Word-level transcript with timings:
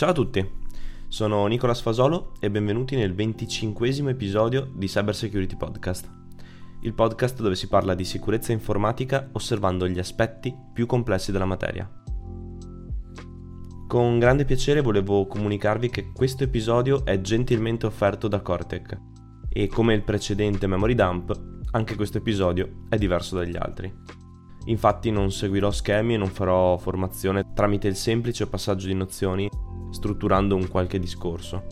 Ciao 0.00 0.08
a 0.08 0.14
tutti, 0.14 0.50
sono 1.08 1.46
Nicola 1.46 1.74
Sfasolo 1.74 2.32
e 2.40 2.50
benvenuti 2.50 2.96
nel 2.96 3.14
25 3.14 3.90
episodio 4.08 4.66
di 4.74 4.86
Cyber 4.86 5.14
Security 5.14 5.56
Podcast, 5.56 6.10
il 6.80 6.94
podcast 6.94 7.42
dove 7.42 7.54
si 7.54 7.68
parla 7.68 7.94
di 7.94 8.06
sicurezza 8.06 8.50
informatica 8.50 9.28
osservando 9.32 9.86
gli 9.86 9.98
aspetti 9.98 10.56
più 10.72 10.86
complessi 10.86 11.32
della 11.32 11.44
materia. 11.44 11.86
Con 13.86 14.18
grande 14.18 14.46
piacere 14.46 14.80
volevo 14.80 15.26
comunicarvi 15.26 15.90
che 15.90 16.12
questo 16.14 16.44
episodio 16.44 17.04
è 17.04 17.20
gentilmente 17.20 17.84
offerto 17.84 18.26
da 18.26 18.40
Cortec 18.40 18.98
e 19.50 19.66
come 19.66 19.92
il 19.92 20.02
precedente 20.02 20.66
Memory 20.66 20.94
Dump, 20.94 21.38
anche 21.72 21.94
questo 21.94 22.16
episodio 22.16 22.86
è 22.88 22.96
diverso 22.96 23.36
dagli 23.36 23.58
altri. 23.58 23.92
Infatti 24.64 25.10
non 25.10 25.30
seguirò 25.30 25.70
schemi 25.70 26.14
e 26.14 26.16
non 26.16 26.28
farò 26.28 26.78
formazione 26.78 27.52
tramite 27.52 27.86
il 27.86 27.96
semplice 27.96 28.46
passaggio 28.46 28.86
di 28.86 28.94
nozioni 28.94 29.46
strutturando 29.90 30.54
un 30.54 30.68
qualche 30.68 30.98
discorso. 30.98 31.64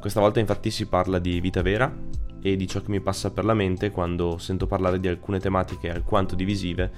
Questa 0.00 0.20
volta 0.20 0.40
infatti 0.40 0.70
si 0.70 0.86
parla 0.86 1.18
di 1.18 1.40
vita 1.40 1.62
vera 1.62 1.94
e 2.42 2.56
di 2.56 2.66
ciò 2.66 2.80
che 2.80 2.90
mi 2.90 3.00
passa 3.00 3.30
per 3.30 3.44
la 3.44 3.54
mente 3.54 3.90
quando 3.90 4.38
sento 4.38 4.66
parlare 4.66 4.98
di 4.98 5.08
alcune 5.08 5.38
tematiche 5.40 5.90
alquanto 5.90 6.34
divisive, 6.34 6.92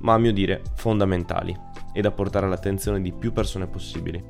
ma 0.00 0.14
a 0.14 0.18
mio 0.18 0.32
dire 0.32 0.62
fondamentali 0.74 1.56
e 1.92 2.00
da 2.00 2.10
portare 2.10 2.46
all'attenzione 2.46 3.00
di 3.00 3.12
più 3.12 3.32
persone 3.32 3.66
possibili. 3.66 4.22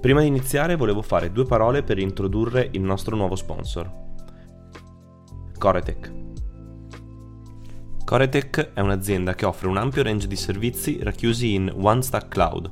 Prima 0.00 0.20
di 0.20 0.28
iniziare 0.28 0.76
volevo 0.76 1.02
fare 1.02 1.32
due 1.32 1.44
parole 1.44 1.82
per 1.82 1.98
introdurre 1.98 2.68
il 2.72 2.82
nostro 2.82 3.16
nuovo 3.16 3.34
sponsor. 3.34 4.06
Coretech. 5.58 6.14
Coretech 8.04 8.72
è 8.74 8.80
un'azienda 8.80 9.34
che 9.34 9.44
offre 9.44 9.66
un 9.66 9.76
ampio 9.76 10.04
range 10.04 10.28
di 10.28 10.36
servizi 10.36 11.02
racchiusi 11.02 11.54
in 11.54 11.72
OneStack 11.76 12.28
Cloud, 12.28 12.70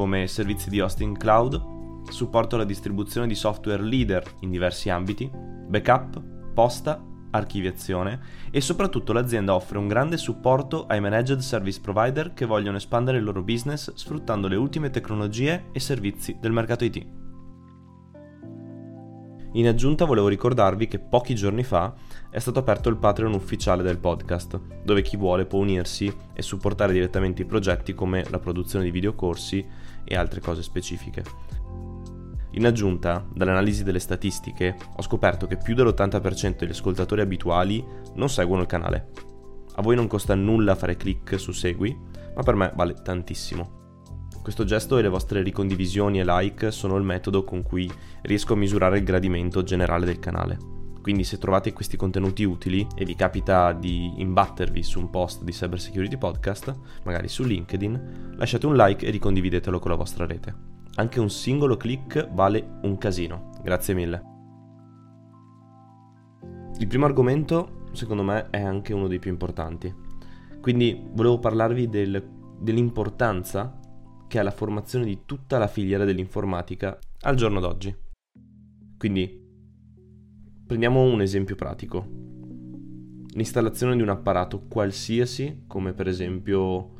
come 0.00 0.26
servizi 0.28 0.70
di 0.70 0.80
hosting 0.80 1.14
cloud, 1.14 2.08
supporto 2.08 2.54
alla 2.54 2.64
distribuzione 2.64 3.26
di 3.26 3.34
software 3.34 3.82
leader 3.82 4.24
in 4.40 4.50
diversi 4.50 4.88
ambiti, 4.88 5.30
backup, 5.30 6.22
posta, 6.54 7.04
archiviazione 7.32 8.18
e 8.50 8.62
soprattutto 8.62 9.12
l'azienda 9.12 9.54
offre 9.54 9.76
un 9.76 9.88
grande 9.88 10.16
supporto 10.16 10.86
ai 10.86 11.02
managed 11.02 11.40
service 11.40 11.80
provider 11.82 12.32
che 12.32 12.46
vogliono 12.46 12.78
espandere 12.78 13.18
il 13.18 13.24
loro 13.24 13.42
business 13.42 13.92
sfruttando 13.92 14.48
le 14.48 14.56
ultime 14.56 14.88
tecnologie 14.88 15.66
e 15.70 15.78
servizi 15.80 16.38
del 16.40 16.52
mercato 16.52 16.82
IT. 16.84 17.18
In 19.52 19.66
aggiunta 19.66 20.04
volevo 20.04 20.28
ricordarvi 20.28 20.86
che 20.86 21.00
pochi 21.00 21.34
giorni 21.34 21.64
fa 21.64 21.92
è 22.30 22.38
stato 22.38 22.60
aperto 22.60 22.88
il 22.88 22.96
Patreon 22.96 23.34
ufficiale 23.34 23.82
del 23.82 23.98
podcast, 23.98 24.60
dove 24.84 25.02
chi 25.02 25.16
vuole 25.16 25.44
può 25.44 25.58
unirsi 25.58 26.12
e 26.32 26.40
supportare 26.40 26.92
direttamente 26.92 27.42
i 27.42 27.46
progetti 27.46 27.92
come 27.92 28.24
la 28.30 28.38
produzione 28.38 28.84
di 28.84 28.92
videocorsi 28.92 29.66
e 30.04 30.16
altre 30.16 30.40
cose 30.40 30.62
specifiche. 30.62 31.22
In 32.52 32.66
aggiunta, 32.66 33.24
dall'analisi 33.32 33.84
delle 33.84 34.00
statistiche, 34.00 34.76
ho 34.96 35.02
scoperto 35.02 35.46
che 35.46 35.56
più 35.56 35.74
dell'80% 35.74 36.58
degli 36.58 36.70
ascoltatori 36.70 37.20
abituali 37.20 37.84
non 38.14 38.28
seguono 38.28 38.62
il 38.62 38.66
canale. 38.66 39.10
A 39.74 39.82
voi 39.82 39.94
non 39.94 40.08
costa 40.08 40.34
nulla 40.34 40.74
fare 40.74 40.96
clic 40.96 41.38
su 41.38 41.52
segui, 41.52 41.96
ma 42.34 42.42
per 42.42 42.54
me 42.54 42.72
vale 42.74 42.94
tantissimo. 42.94 43.78
Questo 44.42 44.64
gesto 44.64 44.98
e 44.98 45.02
le 45.02 45.08
vostre 45.08 45.42
ricondivisioni 45.42 46.18
e 46.18 46.24
like 46.24 46.70
sono 46.70 46.96
il 46.96 47.04
metodo 47.04 47.44
con 47.44 47.62
cui 47.62 47.90
riesco 48.22 48.54
a 48.54 48.56
misurare 48.56 48.98
il 48.98 49.04
gradimento 49.04 49.62
generale 49.62 50.06
del 50.06 50.18
canale. 50.18 50.79
Quindi 51.02 51.24
se 51.24 51.38
trovate 51.38 51.72
questi 51.72 51.96
contenuti 51.96 52.44
utili 52.44 52.86
e 52.94 53.04
vi 53.04 53.14
capita 53.14 53.72
di 53.72 54.20
imbattervi 54.20 54.82
su 54.82 54.98
un 55.00 55.08
post 55.08 55.42
di 55.42 55.52
Cyber 55.52 55.80
Security 55.80 56.18
Podcast, 56.18 56.76
magari 57.04 57.28
su 57.28 57.42
LinkedIn, 57.42 58.34
lasciate 58.36 58.66
un 58.66 58.76
like 58.76 59.06
e 59.06 59.10
ricondividetelo 59.10 59.78
con 59.78 59.90
la 59.90 59.96
vostra 59.96 60.26
rete. 60.26 60.54
Anche 60.96 61.20
un 61.20 61.30
singolo 61.30 61.76
click 61.76 62.28
vale 62.32 62.78
un 62.82 62.98
casino. 62.98 63.50
Grazie 63.62 63.94
mille. 63.94 64.22
Il 66.78 66.86
primo 66.86 67.06
argomento, 67.06 67.86
secondo 67.92 68.22
me, 68.22 68.50
è 68.50 68.60
anche 68.60 68.92
uno 68.92 69.06
dei 69.06 69.18
più 69.18 69.30
importanti. 69.30 69.94
Quindi 70.60 71.02
volevo 71.12 71.38
parlarvi 71.38 71.88
del, 71.88 72.22
dell'importanza 72.58 73.78
che 74.28 74.38
ha 74.38 74.42
la 74.42 74.50
formazione 74.50 75.06
di 75.06 75.22
tutta 75.24 75.58
la 75.58 75.66
filiera 75.66 76.04
dell'informatica 76.04 76.98
al 77.22 77.34
giorno 77.36 77.60
d'oggi. 77.60 77.94
Quindi 78.98 79.39
Prendiamo 80.70 81.02
un 81.02 81.20
esempio 81.20 81.56
pratico. 81.56 82.06
L'installazione 83.32 83.96
di 83.96 84.02
un 84.02 84.08
apparato 84.08 84.68
qualsiasi, 84.68 85.64
come 85.66 85.94
per 85.94 86.06
esempio 86.06 86.92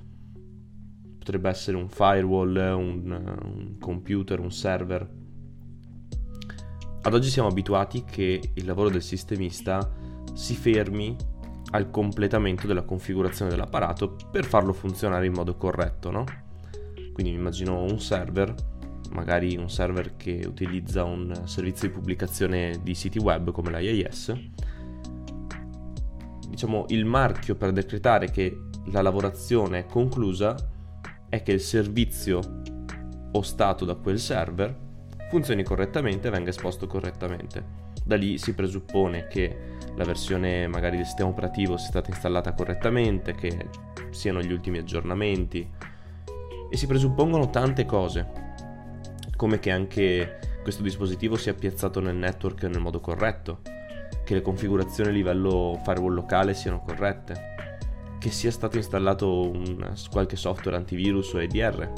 potrebbe 1.16 1.48
essere 1.50 1.76
un 1.76 1.88
firewall, 1.88 2.56
un, 2.56 3.36
un 3.44 3.78
computer, 3.78 4.40
un 4.40 4.50
server. 4.50 5.08
Ad 7.00 7.14
oggi 7.14 7.28
siamo 7.28 7.46
abituati 7.46 8.02
che 8.02 8.40
il 8.52 8.64
lavoro 8.64 8.90
del 8.90 9.02
sistemista 9.02 9.88
si 10.32 10.56
fermi 10.56 11.14
al 11.70 11.90
completamento 11.90 12.66
della 12.66 12.82
configurazione 12.82 13.52
dell'apparato 13.52 14.16
per 14.32 14.46
farlo 14.46 14.72
funzionare 14.72 15.26
in 15.26 15.32
modo 15.32 15.54
corretto, 15.54 16.10
no? 16.10 16.24
Quindi 17.12 17.32
immagino 17.34 17.84
un 17.84 18.00
server 18.00 18.52
magari 19.10 19.56
un 19.56 19.70
server 19.70 20.16
che 20.16 20.42
utilizza 20.46 21.04
un 21.04 21.42
servizio 21.44 21.88
di 21.88 21.94
pubblicazione 21.94 22.80
di 22.82 22.94
siti 22.94 23.18
web 23.18 23.50
come 23.50 23.70
l'IIS, 23.70 24.34
diciamo 26.48 26.86
il 26.88 27.04
marchio 27.04 27.54
per 27.54 27.72
decretare 27.72 28.30
che 28.30 28.64
la 28.86 29.02
lavorazione 29.02 29.80
è 29.80 29.86
conclusa 29.86 30.56
è 31.28 31.42
che 31.42 31.52
il 31.52 31.60
servizio 31.60 32.40
ostato 33.32 33.84
da 33.84 33.94
quel 33.94 34.18
server 34.18 34.88
funzioni 35.30 35.62
correttamente 35.62 36.26
e 36.26 36.30
venga 36.30 36.50
esposto 36.50 36.86
correttamente. 36.86 37.88
Da 38.04 38.16
lì 38.16 38.36
si 38.36 38.52
presuppone 38.54 39.28
che 39.28 39.76
la 39.94 40.04
versione 40.04 40.66
magari 40.66 40.96
del 40.96 41.04
sistema 41.04 41.28
operativo 41.28 41.76
sia 41.76 41.88
stata 41.88 42.10
installata 42.10 42.52
correttamente, 42.52 43.34
che 43.34 43.68
siano 44.10 44.42
gli 44.42 44.50
ultimi 44.50 44.78
aggiornamenti. 44.78 45.68
E 46.68 46.76
si 46.76 46.86
presuppongono 46.86 47.48
tante 47.50 47.84
cose 47.84 48.49
come 49.40 49.58
che 49.58 49.70
anche 49.70 50.58
questo 50.62 50.82
dispositivo 50.82 51.34
sia 51.34 51.54
piazzato 51.54 51.98
nel 52.00 52.14
network 52.14 52.64
nel 52.64 52.78
modo 52.78 53.00
corretto, 53.00 53.62
che 54.22 54.34
le 54.34 54.42
configurazioni 54.42 55.08
a 55.08 55.12
livello 55.14 55.80
firewall 55.82 56.12
locale 56.12 56.52
siano 56.52 56.82
corrette, 56.82 57.54
che 58.18 58.30
sia 58.30 58.50
stato 58.50 58.76
installato 58.76 59.48
un, 59.48 59.94
qualche 60.10 60.36
software 60.36 60.76
antivirus 60.76 61.32
o 61.32 61.40
EDR. 61.40 61.92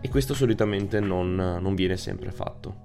E 0.00 0.08
questo 0.08 0.34
solitamente 0.34 0.98
non, 0.98 1.36
non 1.36 1.76
viene 1.76 1.96
sempre 1.96 2.32
fatto. 2.32 2.82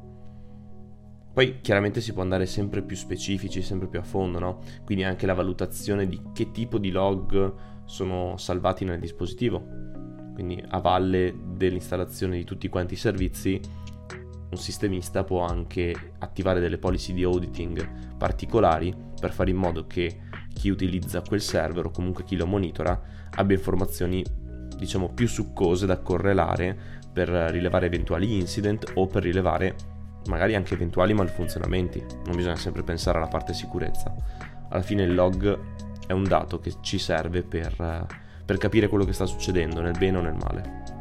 Poi 1.33 1.61
chiaramente 1.61 1.99
si 1.99 2.13
può 2.13 2.21
andare 2.21 2.45
sempre 2.45 2.83
più 2.83 2.95
specifici, 2.95 3.63
sempre 3.63 3.87
più 3.87 3.97
a 3.97 4.03
fondo, 4.03 4.37
no? 4.37 4.59
Quindi 4.85 5.03
anche 5.03 5.25
la 5.25 5.33
valutazione 5.33 6.07
di 6.07 6.21
che 6.31 6.51
tipo 6.51 6.77
di 6.77 6.91
log 6.91 7.55
sono 7.85 8.37
salvati 8.37 8.85
nel 8.85 8.99
dispositivo 8.99 9.81
quindi 10.33 10.63
a 10.69 10.79
valle 10.79 11.33
dell'installazione 11.55 12.37
di 12.37 12.43
tutti 12.43 12.69
quanti 12.69 12.93
i 12.93 12.97
servizi, 12.97 13.59
un 14.49 14.57
sistemista 14.57 15.23
può 15.23 15.45
anche 15.45 16.13
attivare 16.19 16.59
delle 16.59 16.77
policy 16.77 17.13
di 17.13 17.23
auditing 17.23 18.17
particolari 18.17 18.93
per 19.19 19.31
fare 19.31 19.49
in 19.49 19.55
modo 19.55 19.87
che 19.87 20.19
chi 20.53 20.69
utilizza 20.69 21.21
quel 21.21 21.41
server 21.41 21.85
o 21.85 21.91
comunque 21.91 22.23
chi 22.23 22.35
lo 22.35 22.45
monitora 22.45 22.99
abbia 23.35 23.55
informazioni 23.55 24.23
diciamo 24.75 25.13
più 25.13 25.27
succose 25.27 25.85
da 25.85 25.99
correlare 25.99 26.99
per 27.11 27.29
rilevare 27.29 27.85
eventuali 27.85 28.37
incident 28.37 28.91
o 28.95 29.07
per 29.07 29.23
rilevare 29.23 29.75
magari 30.25 30.55
anche 30.55 30.73
eventuali 30.73 31.13
malfunzionamenti. 31.13 32.03
Non 32.25 32.35
bisogna 32.35 32.55
sempre 32.55 32.83
pensare 32.83 33.17
alla 33.17 33.27
parte 33.27 33.53
sicurezza. 33.53 34.13
Alla 34.69 34.81
fine 34.81 35.03
il 35.03 35.13
log 35.13 35.59
è 36.07 36.11
un 36.13 36.23
dato 36.23 36.59
che 36.59 36.73
ci 36.81 36.99
serve 36.99 37.43
per 37.43 38.07
per 38.45 38.57
capire 38.57 38.87
quello 38.87 39.05
che 39.05 39.13
sta 39.13 39.25
succedendo, 39.25 39.81
nel 39.81 39.97
bene 39.97 40.17
o 40.17 40.21
nel 40.21 40.35
male. 40.35 40.99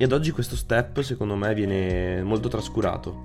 E 0.00 0.04
ad 0.04 0.12
oggi 0.12 0.30
questo 0.30 0.56
step 0.56 1.02
secondo 1.02 1.36
me 1.36 1.52
viene 1.52 2.22
molto 2.22 2.48
trascurato. 2.48 3.24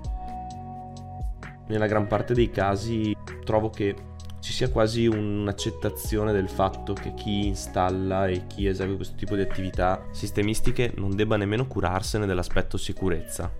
Nella 1.68 1.86
gran 1.86 2.06
parte 2.06 2.34
dei 2.34 2.50
casi 2.50 3.16
trovo 3.44 3.70
che 3.70 3.94
ci 4.40 4.52
sia 4.52 4.68
quasi 4.68 5.06
un'accettazione 5.06 6.32
del 6.32 6.50
fatto 6.50 6.92
che 6.92 7.14
chi 7.14 7.46
installa 7.46 8.26
e 8.26 8.46
chi 8.46 8.66
esegue 8.66 8.96
questo 8.96 9.16
tipo 9.16 9.36
di 9.36 9.40
attività 9.40 10.04
sistemistiche 10.10 10.92
non 10.96 11.16
debba 11.16 11.38
nemmeno 11.38 11.66
curarsene 11.66 12.26
dell'aspetto 12.26 12.76
sicurezza. 12.76 13.50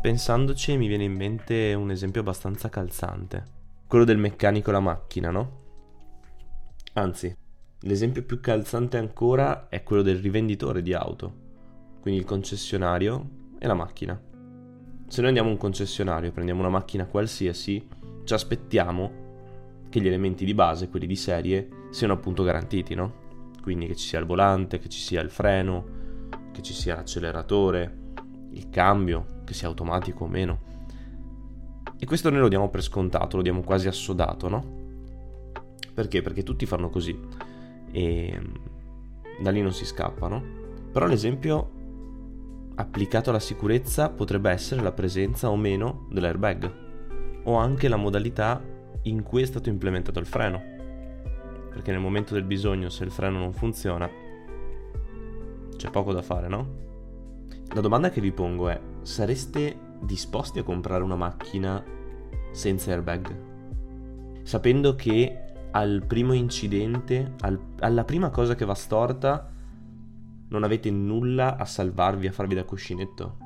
Pensandoci 0.00 0.76
mi 0.76 0.86
viene 0.86 1.02
in 1.02 1.12
mente 1.14 1.74
un 1.74 1.90
esempio 1.90 2.20
abbastanza 2.20 2.68
calzante 2.68 3.55
quello 3.96 4.12
del 4.12 4.18
meccanico 4.18 4.70
la 4.70 4.80
macchina, 4.80 5.30
no? 5.30 5.64
Anzi, 6.92 7.34
l'esempio 7.80 8.24
più 8.24 8.40
calzante 8.40 8.98
ancora 8.98 9.70
è 9.70 9.82
quello 9.82 10.02
del 10.02 10.18
rivenditore 10.18 10.82
di 10.82 10.92
auto, 10.92 11.32
quindi 12.02 12.20
il 12.20 12.26
concessionario 12.26 13.54
e 13.58 13.66
la 13.66 13.72
macchina. 13.72 14.20
Se 15.08 15.20
noi 15.20 15.28
andiamo 15.28 15.48
a 15.48 15.52
un 15.52 15.58
concessionario, 15.58 16.30
prendiamo 16.30 16.60
una 16.60 16.68
macchina 16.68 17.06
qualsiasi, 17.06 17.88
ci 18.24 18.34
aspettiamo 18.34 19.84
che 19.88 19.98
gli 19.98 20.08
elementi 20.08 20.44
di 20.44 20.52
base, 20.52 20.90
quelli 20.90 21.06
di 21.06 21.16
serie, 21.16 21.86
siano 21.90 22.12
appunto 22.12 22.42
garantiti, 22.42 22.94
no? 22.94 23.24
quindi 23.62 23.86
che 23.86 23.96
ci 23.96 24.08
sia 24.08 24.18
il 24.18 24.26
volante, 24.26 24.78
che 24.78 24.90
ci 24.90 25.00
sia 25.00 25.22
il 25.22 25.30
freno, 25.30 25.86
che 26.52 26.60
ci 26.60 26.74
sia 26.74 26.96
l'acceleratore, 26.96 28.12
il 28.50 28.68
cambio, 28.68 29.40
che 29.46 29.54
sia 29.54 29.68
automatico 29.68 30.24
o 30.24 30.28
meno. 30.28 30.65
E 31.98 32.06
questo 32.06 32.30
noi 32.30 32.40
lo 32.40 32.48
diamo 32.48 32.68
per 32.68 32.82
scontato, 32.82 33.36
lo 33.36 33.42
diamo 33.42 33.62
quasi 33.62 33.88
assodato, 33.88 34.48
no? 34.48 34.84
Perché? 35.94 36.20
Perché 36.20 36.42
tutti 36.42 36.66
fanno 36.66 36.90
così 36.90 37.18
e 37.90 38.40
da 39.40 39.50
lì 39.50 39.62
non 39.62 39.72
si 39.72 39.86
scappa, 39.86 40.28
no? 40.28 40.42
Però 40.92 41.06
l'esempio 41.06 41.70
applicato 42.74 43.30
alla 43.30 43.38
sicurezza 43.38 44.10
potrebbe 44.10 44.50
essere 44.50 44.82
la 44.82 44.92
presenza 44.92 45.48
o 45.48 45.56
meno 45.56 46.06
dell'airbag 46.10 46.84
o 47.44 47.54
anche 47.54 47.88
la 47.88 47.96
modalità 47.96 48.62
in 49.02 49.22
cui 49.22 49.42
è 49.42 49.46
stato 49.46 49.70
implementato 49.70 50.18
il 50.18 50.26
freno. 50.26 50.62
Perché 51.70 51.92
nel 51.92 52.00
momento 52.00 52.34
del 52.34 52.44
bisogno, 52.44 52.88
se 52.90 53.04
il 53.04 53.10
freno 53.10 53.38
non 53.38 53.52
funziona, 53.52 54.08
c'è 55.76 55.90
poco 55.90 56.12
da 56.12 56.22
fare, 56.22 56.48
no? 56.48 56.84
La 57.74 57.80
domanda 57.80 58.10
che 58.10 58.20
vi 58.20 58.32
pongo 58.32 58.68
è, 58.68 58.80
sareste 59.02 59.76
disposti 60.00 60.58
a 60.58 60.62
comprare 60.62 61.02
una 61.02 61.16
macchina 61.16 61.82
senza 62.52 62.90
airbag? 62.90 64.42
Sapendo 64.42 64.94
che 64.94 65.44
al 65.72 66.04
primo 66.06 66.32
incidente, 66.32 67.34
al, 67.40 67.58
alla 67.80 68.04
prima 68.04 68.30
cosa 68.30 68.54
che 68.54 68.64
va 68.64 68.74
storta, 68.74 69.52
non 70.48 70.62
avete 70.62 70.90
nulla 70.90 71.56
a 71.56 71.64
salvarvi, 71.64 72.28
a 72.28 72.32
farvi 72.32 72.54
da 72.54 72.64
cuscinetto? 72.64 73.38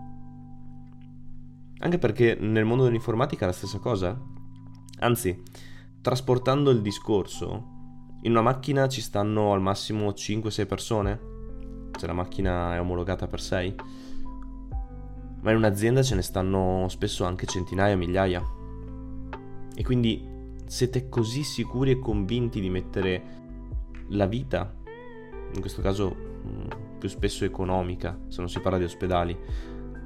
Anche 1.79 1.99
perché 1.99 2.37
nel 2.39 2.65
mondo 2.65 2.85
dell'informatica 2.85 3.45
è 3.45 3.47
la 3.47 3.55
stessa 3.55 3.79
cosa. 3.79 4.19
Anzi, 4.99 5.43
trasportando 6.03 6.71
il 6.71 6.83
discorso, 6.83 7.79
in 8.23 8.33
una 8.33 8.43
macchina 8.43 8.87
ci 8.87 9.01
stanno 9.01 9.53
al 9.53 9.63
massimo 9.63 10.11
5-6 10.11 10.67
persone, 10.67 11.21
se 11.99 12.07
la 12.07 12.13
macchina 12.13 12.75
è 12.75 12.81
omologata 12.81 13.27
per 13.27 13.41
6 13.41 13.75
ma 15.43 15.51
in 15.51 15.57
un'azienda 15.57 16.03
ce 16.03 16.15
ne 16.15 16.23
stanno 16.23 16.87
spesso 16.89 17.25
anche 17.25 17.47
centinaia, 17.47 17.97
migliaia. 17.97 18.43
E 19.75 19.83
quindi 19.83 20.29
siete 20.67 21.09
così 21.09 21.43
sicuri 21.43 21.93
e 21.93 21.99
convinti 21.99 22.61
di 22.61 22.71
mettere 22.71 23.39
la 24.09 24.27
vita, 24.27 24.75
in 25.55 25.61
questo 25.61 25.83
caso 25.83 26.15
mm, 26.15 26.99
più 26.99 27.09
spesso 27.09 27.45
economica, 27.45 28.19
se 28.29 28.41
non 28.41 28.49
si 28.49 28.61
parla 28.61 28.79
di 28.79 28.85
ospedali, 28.85 29.37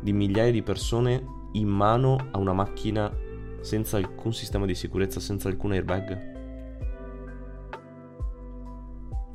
di 0.00 0.12
migliaia 0.12 0.52
di 0.52 0.62
persone 0.62 1.24
in 1.52 1.68
mano 1.68 2.28
a 2.30 2.38
una 2.38 2.52
macchina 2.52 3.12
senza 3.60 3.96
alcun 3.96 4.32
sistema 4.32 4.66
di 4.66 4.74
sicurezza, 4.74 5.20
senza 5.20 5.48
alcun 5.48 5.72
airbag? 5.72 6.32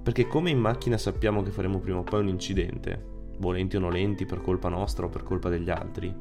Perché 0.02 0.28
come 0.28 0.50
in 0.50 0.60
macchina 0.60 0.98
sappiamo 0.98 1.44
che 1.44 1.52
faremo 1.52 1.80
prima 1.80 2.00
o 2.00 2.04
poi 2.04 2.22
un 2.22 2.30
incidente, 2.30 3.09
volenti 3.40 3.76
o 3.76 3.80
nolenti, 3.80 4.26
per 4.26 4.42
colpa 4.42 4.70
nostra 4.70 5.06
o 5.06 5.10
per 5.10 5.24
colpa 5.24 5.50
degli 5.50 5.70
altri. 5.70 6.14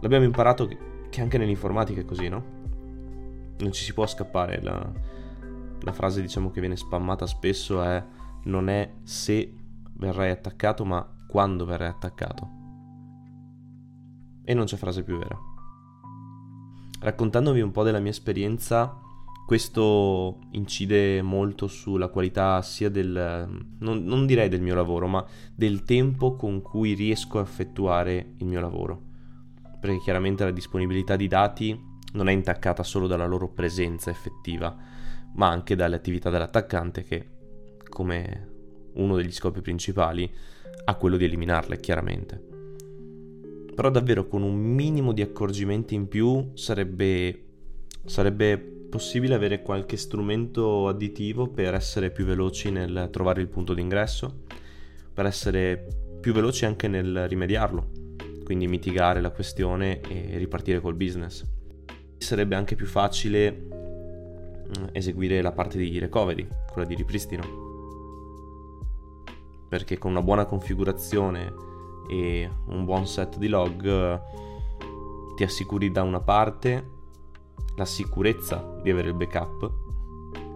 L'abbiamo 0.00 0.24
imparato 0.24 0.68
che 1.10 1.20
anche 1.20 1.38
nell'informatica 1.38 2.00
è 2.00 2.04
così, 2.04 2.28
no? 2.28 2.44
Non 3.58 3.72
ci 3.72 3.84
si 3.84 3.92
può 3.92 4.06
scappare. 4.06 4.62
La, 4.62 4.92
la 5.80 5.92
frase, 5.92 6.20
diciamo, 6.20 6.50
che 6.50 6.60
viene 6.60 6.76
spammata 6.76 7.26
spesso 7.26 7.82
è 7.82 8.04
non 8.44 8.68
è 8.68 8.94
se 9.02 9.54
verrai 9.94 10.30
attaccato, 10.30 10.84
ma 10.84 11.06
quando 11.26 11.64
verrai 11.64 11.88
attaccato. 11.88 12.60
E 14.44 14.54
non 14.54 14.64
c'è 14.64 14.76
frase 14.76 15.02
più 15.02 15.18
vera. 15.18 15.38
Raccontandovi 17.00 17.60
un 17.60 17.70
po' 17.70 17.82
della 17.82 18.00
mia 18.00 18.10
esperienza 18.10 19.01
questo 19.52 20.38
incide 20.52 21.20
molto 21.20 21.66
sulla 21.66 22.08
qualità 22.08 22.62
sia 22.62 22.88
del, 22.88 23.46
non, 23.80 24.02
non, 24.02 24.24
direi 24.24 24.48
del 24.48 24.62
mio 24.62 24.74
lavoro, 24.74 25.06
ma 25.08 25.22
del 25.54 25.82
tempo 25.82 26.36
con 26.36 26.62
cui 26.62 26.94
riesco 26.94 27.38
a 27.38 27.42
effettuare 27.42 28.32
il 28.38 28.46
mio 28.46 28.62
lavoro. 28.62 29.02
Perché 29.78 29.98
chiaramente 29.98 30.44
la 30.44 30.52
disponibilità 30.52 31.16
di 31.16 31.28
dati 31.28 31.78
non 32.14 32.30
è 32.30 32.32
intaccata 32.32 32.82
solo 32.82 33.06
dalla 33.06 33.26
loro 33.26 33.50
presenza 33.50 34.08
effettiva, 34.08 34.74
ma 35.34 35.48
anche 35.50 35.76
dalle 35.76 35.96
attività 35.96 36.30
dell'attaccante 36.30 37.02
che, 37.02 37.28
come 37.90 38.48
uno 38.94 39.16
degli 39.16 39.32
scopi 39.32 39.60
principali, 39.60 40.32
ha 40.86 40.94
quello 40.94 41.18
di 41.18 41.24
eliminarle, 41.26 41.78
chiaramente. 41.78 42.42
Però 43.74 43.90
davvero 43.90 44.26
con 44.26 44.44
un 44.44 44.56
minimo 44.56 45.12
di 45.12 45.20
accorgimenti 45.20 45.94
in 45.94 46.08
più 46.08 46.52
sarebbe, 46.54 47.44
sarebbe 48.06 48.80
possibile 48.92 49.34
avere 49.34 49.62
qualche 49.62 49.96
strumento 49.96 50.86
additivo 50.86 51.48
per 51.48 51.72
essere 51.72 52.10
più 52.10 52.26
veloci 52.26 52.70
nel 52.70 53.08
trovare 53.10 53.40
il 53.40 53.48
punto 53.48 53.72
d'ingresso, 53.72 54.42
per 55.14 55.24
essere 55.24 55.86
più 56.20 56.34
veloci 56.34 56.66
anche 56.66 56.88
nel 56.88 57.26
rimediarlo, 57.26 57.88
quindi 58.44 58.66
mitigare 58.66 59.22
la 59.22 59.30
questione 59.30 60.00
e 60.02 60.36
ripartire 60.36 60.80
col 60.80 60.94
business. 60.94 61.42
Sarebbe 62.18 62.54
anche 62.54 62.74
più 62.74 62.84
facile 62.84 63.50
mm, 63.52 64.88
eseguire 64.92 65.40
la 65.40 65.52
parte 65.52 65.78
di 65.78 65.98
recovery, 65.98 66.46
quella 66.70 66.86
di 66.86 66.94
ripristino, 66.94 67.42
perché 69.70 69.96
con 69.96 70.10
una 70.10 70.20
buona 70.20 70.44
configurazione 70.44 71.50
e 72.10 72.46
un 72.66 72.84
buon 72.84 73.06
set 73.06 73.38
di 73.38 73.48
log 73.48 74.20
ti 75.34 75.44
assicuri 75.44 75.90
da 75.90 76.02
una 76.02 76.20
parte 76.20 77.00
la 77.76 77.84
sicurezza 77.84 78.78
di 78.82 78.90
avere 78.90 79.08
il 79.08 79.14
backup 79.14 79.70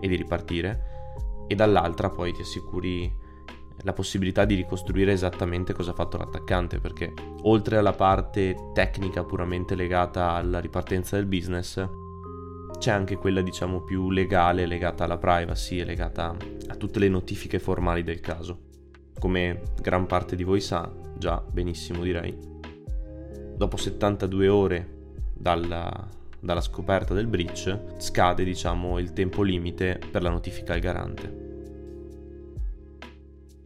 e 0.00 0.08
di 0.08 0.16
ripartire 0.16 1.44
e 1.46 1.54
dall'altra 1.54 2.10
poi 2.10 2.32
ti 2.32 2.42
assicuri 2.42 3.24
la 3.82 3.92
possibilità 3.92 4.44
di 4.44 4.54
ricostruire 4.54 5.12
esattamente 5.12 5.72
cosa 5.72 5.90
ha 5.90 5.94
fatto 5.94 6.16
l'attaccante 6.16 6.78
perché 6.78 7.12
oltre 7.42 7.76
alla 7.76 7.92
parte 7.92 8.70
tecnica 8.72 9.22
puramente 9.24 9.74
legata 9.74 10.32
alla 10.32 10.60
ripartenza 10.60 11.16
del 11.16 11.26
business 11.26 11.86
c'è 12.78 12.90
anche 12.90 13.16
quella 13.16 13.40
diciamo 13.40 13.80
più 13.80 14.10
legale 14.10 14.66
legata 14.66 15.04
alla 15.04 15.18
privacy 15.18 15.80
e 15.80 15.84
legata 15.84 16.36
a 16.68 16.74
tutte 16.74 16.98
le 16.98 17.08
notifiche 17.08 17.58
formali 17.58 18.02
del 18.02 18.20
caso. 18.20 18.64
Come 19.18 19.62
gran 19.80 20.06
parte 20.06 20.36
di 20.36 20.44
voi 20.44 20.60
sa 20.60 20.92
già 21.16 21.42
benissimo 21.50 22.02
direi. 22.02 22.36
Dopo 23.56 23.76
72 23.76 24.48
ore 24.48 24.94
dalla 25.32 26.06
dalla 26.40 26.60
scoperta 26.60 27.14
del 27.14 27.26
breach 27.26 27.96
scade 27.98 28.44
diciamo 28.44 28.98
il 28.98 29.12
tempo 29.12 29.42
limite 29.42 30.00
per 30.10 30.22
la 30.22 30.30
notifica 30.30 30.74
al 30.74 30.80
garante. 30.80 31.44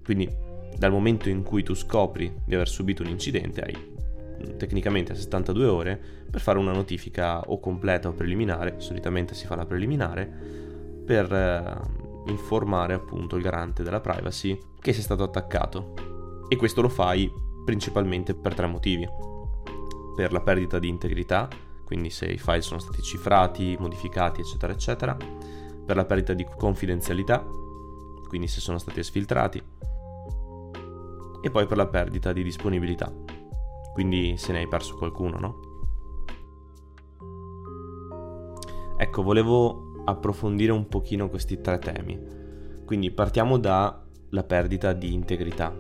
Quindi 0.04 0.28
dal 0.76 0.90
momento 0.90 1.28
in 1.28 1.42
cui 1.42 1.62
tu 1.62 1.75
scopri 1.75 2.33
di 2.45 2.54
aver 2.54 2.68
subito 2.68 3.02
un 3.02 3.09
incidente 3.09 3.61
hai 3.61 3.76
mm, 3.76 4.56
tecnicamente 4.56 5.14
72 5.14 5.66
ore 5.66 6.00
per 6.30 6.40
fare 6.40 6.59
una 6.59 6.73
notifica 6.73 7.40
o 7.40 7.61
completa 7.61 8.09
o 8.09 8.12
preliminare, 8.12 8.76
solitamente 8.78 9.35
si 9.35 9.47
fa 9.47 9.56
la 9.56 9.66
preliminare, 9.66 10.26
per 11.04 11.33
eh, 11.33 12.30
informare 12.30 12.95
appunto 12.95 13.37
il 13.37 13.42
garante 13.42 13.83
della 13.83 14.00
privacy 14.00 14.59
che 14.80 14.92
sei 14.92 15.02
stato 15.02 15.23
attaccato. 15.23 16.47
E 16.49 16.56
questo 16.56 16.80
lo 16.80 16.88
fai 16.88 17.30
principalmente 17.64 18.35
per 18.35 18.54
tre 18.54 18.66
motivi. 18.66 19.06
Per 20.16 20.33
la 20.33 20.40
perdita 20.40 20.78
di 20.78 20.88
integrità, 20.88 21.49
quindi 21.90 22.11
se 22.11 22.26
i 22.26 22.38
file 22.38 22.62
sono 22.62 22.78
stati 22.78 23.02
cifrati, 23.02 23.76
modificati, 23.76 24.42
eccetera, 24.42 24.73
eccetera, 24.73 25.16
per 25.85 25.97
la 25.97 26.04
perdita 26.04 26.35
di 26.35 26.47
confidenzialità, 26.56 27.44
quindi 28.28 28.47
se 28.47 28.61
sono 28.61 28.78
stati 28.78 29.00
esfiltrati, 29.00 29.61
e 31.42 31.50
poi 31.50 31.66
per 31.66 31.76
la 31.76 31.88
perdita 31.88 32.32
di 32.32 32.44
disponibilità, 32.44 33.12
quindi 33.92 34.37
se 34.37 34.52
ne 34.52 34.59
hai 34.59 34.68
perso 34.68 34.97
qualcuno, 34.99 35.38
no? 35.40 35.61
Ecco, 38.97 39.25
volevo 39.25 40.04
approfondire 40.04 40.70
un 40.70 40.87
pochino 40.87 41.28
questi 41.28 41.61
tre 41.61 41.80
temi. 41.80 42.16
Quindi 42.85 43.11
partiamo 43.11 43.59
dalla 43.59 44.44
perdita 44.47 44.92
di 44.92 45.12
integrità. 45.12 45.75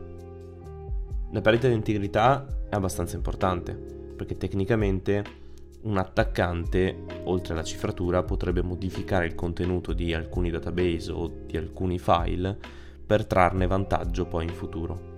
La 1.30 1.40
perdita 1.40 1.68
di 1.68 1.74
integrità 1.74 2.64
è 2.68 2.74
abbastanza 2.74 3.14
importante, 3.14 3.74
perché 4.16 4.36
tecnicamente 4.36 5.38
un 5.82 5.96
attaccante, 5.96 7.04
oltre 7.24 7.54
alla 7.54 7.62
cifratura, 7.62 8.22
potrebbe 8.22 8.62
modificare 8.62 9.26
il 9.26 9.34
contenuto 9.34 9.92
di 9.92 10.12
alcuni 10.12 10.50
database 10.50 11.10
o 11.12 11.30
di 11.46 11.56
alcuni 11.56 11.98
file 11.98 12.58
per 13.06 13.24
trarne 13.26 13.66
vantaggio 13.66 14.26
poi 14.26 14.44
in 14.44 14.50
futuro. 14.50 15.08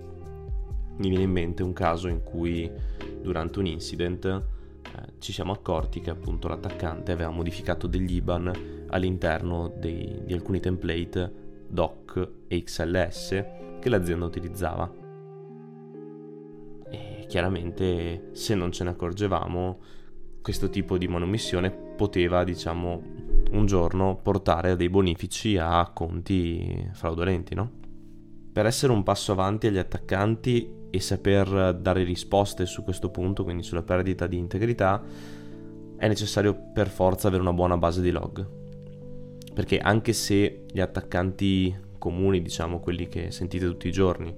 Mi 0.97 1.09
viene 1.09 1.23
in 1.23 1.31
mente 1.31 1.63
un 1.63 1.73
caso 1.73 2.07
in 2.07 2.23
cui 2.23 2.71
durante 3.21 3.59
un 3.59 3.65
incident 3.65 4.25
eh, 4.25 4.41
ci 5.19 5.33
siamo 5.33 5.51
accorti 5.51 5.99
che 5.99 6.11
appunto 6.11 6.47
l'attaccante 6.47 7.11
aveva 7.11 7.31
modificato 7.31 7.87
degli 7.87 8.15
IBAN 8.15 8.85
all'interno 8.89 9.73
dei, 9.75 10.21
di 10.23 10.33
alcuni 10.33 10.59
template 10.59 11.41
doc 11.67 12.29
e 12.47 12.63
XLS 12.63 13.45
che 13.79 13.89
l'azienda 13.89 14.25
utilizzava. 14.25 14.91
E 16.89 17.25
chiaramente 17.27 18.29
se 18.33 18.55
non 18.55 18.71
ce 18.71 18.83
ne 18.83 18.91
accorgevamo 18.91 19.79
questo 20.43 20.69
tipo 20.69 20.99
di 20.99 21.07
manomissione 21.07 21.71
poteva, 21.71 22.43
diciamo, 22.43 23.01
un 23.51 23.65
giorno 23.65 24.19
portare 24.21 24.71
a 24.71 24.75
dei 24.75 24.89
bonifici 24.89 25.57
a 25.57 25.89
conti 25.91 26.87
fraudolenti, 26.93 27.55
no? 27.55 27.81
per 28.53 28.67
essere 28.67 28.93
un 28.93 29.01
passo 29.01 29.31
avanti 29.31 29.65
agli 29.65 29.79
attaccanti 29.79 30.81
e 30.91 30.99
saper 30.99 31.73
dare 31.73 32.03
risposte 32.03 32.67
su 32.67 32.83
questo 32.83 33.09
punto, 33.09 33.43
quindi 33.43 33.63
sulla 33.63 33.81
perdita 33.81 34.27
di 34.27 34.37
integrità, 34.37 35.01
è 35.97 36.07
necessario 36.07 36.55
per 36.71 36.87
forza 36.87 37.27
avere 37.27 37.41
una 37.41 37.51
buona 37.51 37.77
base 37.77 38.01
di 38.01 38.11
log. 38.11 38.47
Perché 39.55 39.79
anche 39.79 40.13
se 40.13 40.65
gli 40.71 40.79
attaccanti 40.79 41.75
comuni, 41.97 42.43
diciamo 42.43 42.79
quelli 42.79 43.07
che 43.07 43.31
sentite 43.31 43.65
tutti 43.65 43.87
i 43.87 43.91
giorni, 43.91 44.35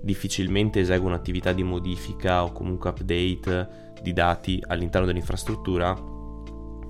difficilmente 0.00 0.80
eseguono 0.80 1.14
attività 1.14 1.52
di 1.52 1.62
modifica 1.62 2.44
o 2.44 2.52
comunque 2.52 2.90
update 2.90 3.87
di 4.02 4.12
dati 4.12 4.62
all'interno 4.66 5.06
dell'infrastruttura, 5.06 5.94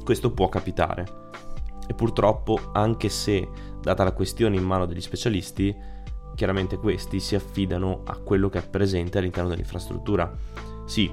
questo 0.05 0.33
può 0.33 0.49
capitare. 0.49 1.07
E 1.87 1.95
purtroppo, 1.95 2.71
anche 2.73 3.09
se 3.09 3.49
data 3.81 4.05
la 4.05 4.13
questione 4.13 4.57
in 4.57 4.65
mano 4.65 4.87
degli 4.87 5.01
specialisti, 5.01 5.75
chiaramente 6.35 6.77
questi 6.77 7.21
si 7.21 7.35
affidano 7.35 8.03
a 8.05 8.17
quello 8.19 8.49
che 8.49 8.59
è 8.59 8.69
presente 8.69 9.19
all'interno 9.19 9.49
dell'infrastruttura. 9.49 10.33
Sì, 10.85 11.11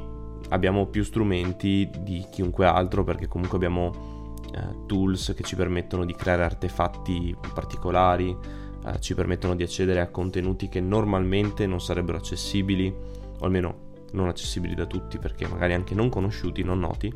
abbiamo 0.50 0.86
più 0.88 1.04
strumenti 1.04 1.90
di 2.00 2.25
chiunque 2.30 2.66
altro 2.66 3.04
perché 3.04 3.28
comunque 3.28 3.58
abbiamo 3.58 4.34
eh, 4.54 4.86
tools 4.86 5.34
che 5.36 5.44
ci 5.44 5.56
permettono 5.56 6.06
di 6.06 6.14
creare 6.14 6.44
artefatti 6.44 7.36
particolari, 7.54 8.38
eh, 8.86 9.00
ci 9.00 9.16
permettono 9.16 9.56
di 9.56 9.64
accedere 9.64 10.00
a 10.00 10.10
contenuti 10.10 10.70
che 10.70 10.80
normalmente 10.80 11.66
non 11.66 11.82
sarebbero 11.82 12.18
accessibili, 12.18 12.94
o 13.40 13.46
almeno 13.46 13.85
non 14.16 14.28
accessibili 14.28 14.74
da 14.74 14.86
tutti 14.86 15.20
perché 15.20 15.48
magari 15.48 15.74
anche 15.74 15.94
non 15.94 16.10
conosciuti, 16.10 16.64
non 16.64 16.80
noti. 16.80 17.14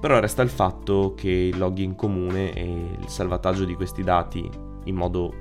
Però 0.00 0.18
resta 0.18 0.42
il 0.42 0.50
fatto 0.50 1.14
che 1.14 1.30
il 1.30 1.56
login 1.56 1.94
comune 1.94 2.52
e 2.52 2.62
il 2.64 3.08
salvataggio 3.08 3.64
di 3.64 3.74
questi 3.74 4.02
dati 4.02 4.46
in 4.84 4.94
modo 4.94 5.32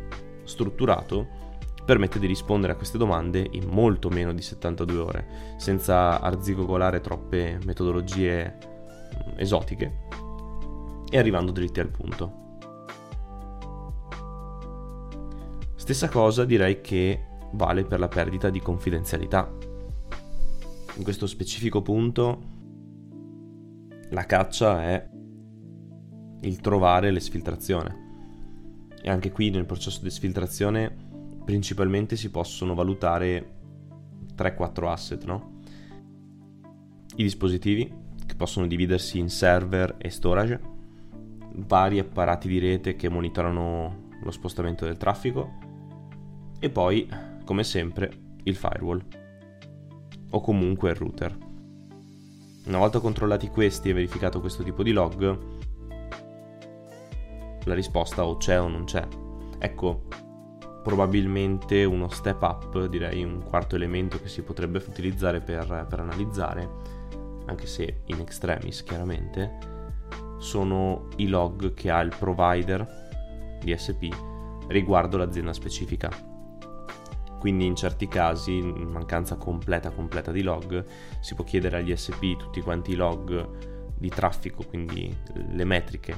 strutturato 0.44 1.42
permette 1.86 2.20
di 2.20 2.28
rispondere 2.28 2.74
a 2.74 2.76
queste 2.76 2.98
domande 2.98 3.46
in 3.52 3.68
molto 3.68 4.10
meno 4.10 4.34
di 4.34 4.42
72 4.42 4.98
ore, 4.98 5.28
senza 5.58 6.22
arzigogolare 6.22 7.02
troppe 7.02 7.60
metodologie 7.66 8.58
mm, 8.58 9.40
esotiche 9.40 10.08
e 11.10 11.18
arrivando 11.18 11.52
dritti 11.52 11.80
al 11.80 11.90
punto. 11.90 12.42
Stessa 15.76 16.08
cosa 16.08 16.46
direi 16.46 16.80
che 16.80 17.26
vale 17.54 17.86
per 17.86 18.00
la 18.00 18.08
perdita 18.08 18.50
di 18.50 18.60
confidenzialità. 18.60 19.52
In 20.96 21.04
questo 21.04 21.26
specifico 21.26 21.82
punto 21.82 22.52
la 24.10 24.26
caccia 24.26 24.84
è 24.84 25.10
il 26.42 26.60
trovare 26.60 27.10
l'esfiltrazione. 27.10 28.02
E 29.02 29.10
anche 29.10 29.32
qui 29.32 29.50
nel 29.50 29.66
processo 29.66 30.02
di 30.02 30.08
esfiltrazione 30.08 30.96
principalmente 31.44 32.16
si 32.16 32.30
possono 32.30 32.74
valutare 32.74 33.56
3-4 34.36 34.88
asset, 34.88 35.26
no? 35.26 35.62
I 37.16 37.24
dispositivi, 37.24 37.92
che 38.26 38.36
possono 38.36 38.66
dividersi 38.66 39.20
in 39.20 39.30
server 39.30 39.96
e 39.98 40.10
storage, 40.10 40.60
vari 41.56 42.00
apparati 42.00 42.48
di 42.48 42.60
rete 42.60 42.96
che 42.96 43.10
monitorano 43.10 44.10
lo 44.22 44.32
spostamento 44.32 44.86
del 44.86 44.98
traffico, 44.98 45.60
e 46.60 46.70
poi, 46.70 47.08
come 47.44 47.64
sempre, 47.64 48.12
il 48.44 48.56
firewall 48.56 49.04
o 50.30 50.42
comunque 50.42 50.90
il 50.90 50.96
router. 50.96 51.36
Una 52.66 52.78
volta 52.78 53.00
controllati 53.00 53.50
questi 53.50 53.90
e 53.90 53.94
verificato 53.94 54.40
questo 54.40 54.64
tipo 54.64 54.84
di 54.84 54.92
log, 54.92 55.38
la 57.66 57.74
risposta 57.74 58.26
o 58.26 58.38
c'è 58.38 58.60
o 58.60 58.68
non 58.68 58.86
c'è. 58.86 59.06
Ecco, 59.60 60.08
probabilmente 60.82 61.84
uno 61.84 62.10
step 62.10 62.42
up, 62.42 62.86
direi 62.88 63.24
un 63.24 63.44
quarto 63.44 63.76
elemento 63.76 64.20
che 64.20 64.28
si 64.28 64.42
potrebbe 64.42 64.84
utilizzare 64.86 65.40
per, 65.40 65.86
per 65.90 66.00
analizzare, 66.00 66.70
anche 67.46 67.68
se 67.68 68.02
in 68.06 68.20
extremis 68.20 68.84
chiaramente, 68.84 69.72
sono 70.40 71.08
i 71.18 71.28
log 71.28 71.74
che 71.74 71.90
ha 71.90 72.02
il 72.02 72.14
provider 72.18 73.60
DSP 73.64 74.32
riguardo 74.68 75.18
l'azienda 75.18 75.54
specifica 75.54 76.33
quindi 77.44 77.66
in 77.66 77.76
certi 77.76 78.08
casi, 78.08 78.56
in 78.56 78.88
mancanza 78.90 79.36
completa 79.36 79.90
completa 79.90 80.32
di 80.32 80.44
log, 80.44 80.86
si 81.20 81.36
può 81.36 81.44
chiedere 81.44 81.76
agli 81.76 81.94
SP 81.94 82.40
tutti 82.40 82.62
quanti 82.62 82.92
i 82.92 82.96
log 82.96 83.98
di 83.98 84.08
traffico, 84.08 84.64
quindi 84.64 85.14
le 85.50 85.66
metriche 85.66 86.18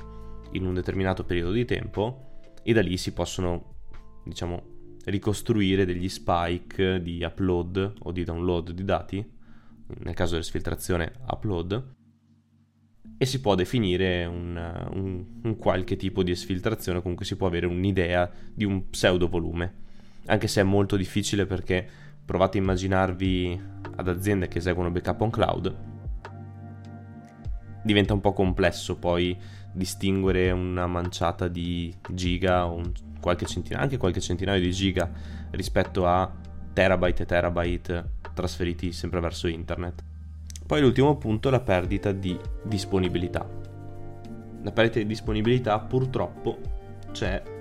in 0.51 0.67
un 0.67 0.75
determinato 0.75 1.23
periodo 1.23 1.51
di 1.51 1.65
tempo 1.65 2.43
e 2.61 2.73
da 2.73 2.81
lì 2.83 2.95
si 2.97 3.11
possono, 3.11 3.77
diciamo, 4.23 4.97
ricostruire 5.05 5.83
degli 5.83 6.09
spike 6.09 7.01
di 7.01 7.23
upload 7.23 7.93
o 8.03 8.11
di 8.11 8.23
download 8.23 8.69
di 8.69 8.83
dati, 8.83 9.27
nel 10.03 10.13
caso 10.13 10.33
dell'esfiltrazione 10.33 11.11
upload, 11.27 11.95
e 13.17 13.25
si 13.25 13.41
può 13.41 13.55
definire 13.55 14.25
un, 14.25 14.87
un, 14.93 15.25
un 15.41 15.57
qualche 15.57 15.95
tipo 15.95 16.21
di 16.21 16.29
esfiltrazione, 16.29 17.01
comunque 17.01 17.25
si 17.25 17.35
può 17.35 17.47
avere 17.47 17.65
un'idea 17.65 18.31
di 18.53 18.63
un 18.63 18.91
pseudo 18.91 19.27
volume 19.27 19.84
anche 20.25 20.47
se 20.47 20.61
è 20.61 20.63
molto 20.63 20.95
difficile 20.95 21.45
perché 21.45 21.87
provate 22.25 22.57
a 22.57 22.61
immaginarvi 22.61 23.61
ad 23.97 24.07
aziende 24.07 24.47
che 24.47 24.57
eseguono 24.57 24.91
backup 24.91 25.21
on 25.21 25.29
cloud, 25.29 25.75
diventa 27.83 28.13
un 28.13 28.21
po' 28.21 28.33
complesso 28.33 28.97
poi 28.97 29.37
distinguere 29.71 30.51
una 30.51 30.87
manciata 30.87 31.47
di 31.47 31.93
giga 32.09 32.65
o 32.65 32.81
qualche 33.19 33.45
centinaio, 33.45 33.83
anche 33.83 33.97
qualche 33.97 34.21
centinaio 34.21 34.59
di 34.59 34.71
giga 34.71 35.09
rispetto 35.51 36.07
a 36.07 36.31
terabyte 36.73 37.23
e 37.23 37.25
terabyte 37.25 38.09
trasferiti 38.33 38.91
sempre 38.91 39.19
verso 39.19 39.47
internet. 39.47 40.03
Poi 40.65 40.81
l'ultimo 40.81 41.15
punto 41.17 41.49
è 41.49 41.51
la 41.51 41.59
perdita 41.59 42.11
di 42.11 42.37
disponibilità. 42.63 43.47
La 44.63 44.71
perdita 44.71 44.97
di 44.97 45.05
disponibilità 45.05 45.79
purtroppo 45.79 46.59
c'è 47.11 47.54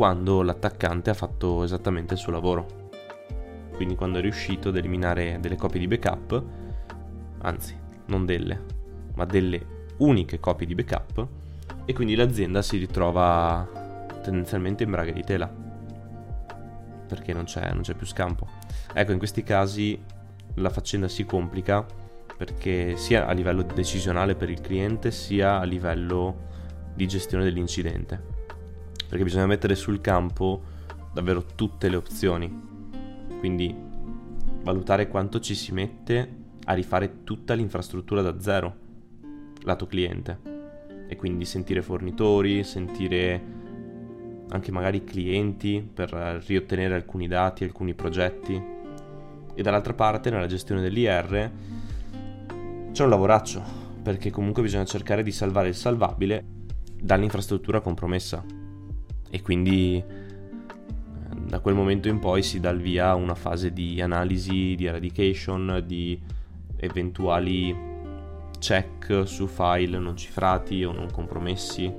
quando 0.00 0.40
l'attaccante 0.40 1.10
ha 1.10 1.14
fatto 1.14 1.62
esattamente 1.62 2.14
il 2.14 2.20
suo 2.20 2.32
lavoro. 2.32 2.88
Quindi 3.74 3.96
quando 3.96 4.16
è 4.16 4.22
riuscito 4.22 4.70
ad 4.70 4.78
eliminare 4.78 5.36
delle 5.42 5.56
copie 5.56 5.78
di 5.78 5.86
backup, 5.86 6.42
anzi, 7.42 7.76
non 8.06 8.24
delle, 8.24 8.64
ma 9.12 9.26
delle 9.26 9.88
uniche 9.98 10.40
copie 10.40 10.66
di 10.66 10.74
backup, 10.74 11.26
e 11.84 11.92
quindi 11.92 12.14
l'azienda 12.14 12.62
si 12.62 12.78
ritrova 12.78 13.68
tendenzialmente 14.22 14.84
in 14.84 14.90
braghe 14.90 15.12
di 15.12 15.22
tela, 15.22 15.54
perché 17.06 17.34
non 17.34 17.44
c'è, 17.44 17.70
non 17.74 17.82
c'è 17.82 17.92
più 17.92 18.06
scampo. 18.06 18.48
Ecco, 18.94 19.12
in 19.12 19.18
questi 19.18 19.42
casi 19.42 20.02
la 20.54 20.70
faccenda 20.70 21.08
si 21.08 21.26
complica 21.26 21.84
perché 22.38 22.96
sia 22.96 23.26
a 23.26 23.32
livello 23.32 23.60
decisionale 23.60 24.34
per 24.34 24.48
il 24.48 24.62
cliente 24.62 25.10
sia 25.10 25.60
a 25.60 25.64
livello 25.64 26.48
di 26.94 27.06
gestione 27.06 27.44
dell'incidente 27.44 28.39
perché 29.10 29.24
bisogna 29.24 29.46
mettere 29.46 29.74
sul 29.74 30.00
campo 30.00 30.62
davvero 31.12 31.44
tutte 31.56 31.88
le 31.88 31.96
opzioni. 31.96 32.68
Quindi 33.40 33.74
valutare 34.62 35.08
quanto 35.08 35.40
ci 35.40 35.56
si 35.56 35.72
mette 35.72 36.36
a 36.66 36.74
rifare 36.74 37.24
tutta 37.24 37.54
l'infrastruttura 37.54 38.22
da 38.22 38.40
zero, 38.40 38.76
lato 39.62 39.88
cliente. 39.88 40.38
E 41.08 41.16
quindi 41.16 41.44
sentire 41.44 41.82
fornitori, 41.82 42.62
sentire 42.62 43.42
anche 44.50 44.70
magari 44.70 45.02
clienti 45.02 45.84
per 45.92 46.10
riottenere 46.46 46.94
alcuni 46.94 47.26
dati, 47.26 47.64
alcuni 47.64 47.94
progetti. 47.94 48.62
E 49.52 49.60
dall'altra 49.60 49.92
parte, 49.92 50.30
nella 50.30 50.46
gestione 50.46 50.82
dell'IR, 50.82 51.50
c'è 52.92 53.02
un 53.02 53.10
lavoraccio, 53.10 53.60
perché 54.04 54.30
comunque 54.30 54.62
bisogna 54.62 54.84
cercare 54.84 55.24
di 55.24 55.32
salvare 55.32 55.66
il 55.66 55.74
salvabile 55.74 56.44
dall'infrastruttura 56.94 57.80
compromessa 57.80 58.58
e 59.30 59.40
quindi 59.40 59.96
eh, 59.96 60.04
da 61.46 61.60
quel 61.60 61.74
momento 61.74 62.08
in 62.08 62.18
poi 62.18 62.42
si 62.42 62.60
dà 62.60 62.70
il 62.70 62.80
via 62.80 63.10
a 63.10 63.14
una 63.14 63.34
fase 63.34 63.72
di 63.72 64.00
analisi, 64.02 64.74
di 64.74 64.84
eradication, 64.84 65.82
di 65.86 66.20
eventuali 66.76 67.88
check 68.58 69.26
su 69.26 69.46
file 69.46 69.98
non 69.98 70.16
cifrati 70.16 70.84
o 70.84 70.92
non 70.92 71.10
compromessi, 71.10 71.92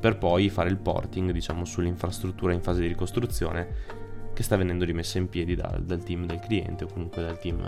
per 0.00 0.16
poi 0.16 0.48
fare 0.48 0.70
il 0.70 0.78
porting, 0.78 1.30
diciamo, 1.30 1.64
sull'infrastruttura 1.64 2.52
in 2.52 2.62
fase 2.62 2.80
di 2.80 2.86
ricostruzione 2.86 3.98
che 4.32 4.42
sta 4.42 4.56
venendo 4.56 4.84
rimessa 4.84 5.18
in 5.18 5.28
piedi 5.28 5.54
dal, 5.54 5.82
dal 5.82 6.02
team 6.02 6.24
del 6.24 6.38
cliente 6.38 6.84
o 6.84 6.86
comunque 6.86 7.22
dal 7.22 7.38
team 7.38 7.60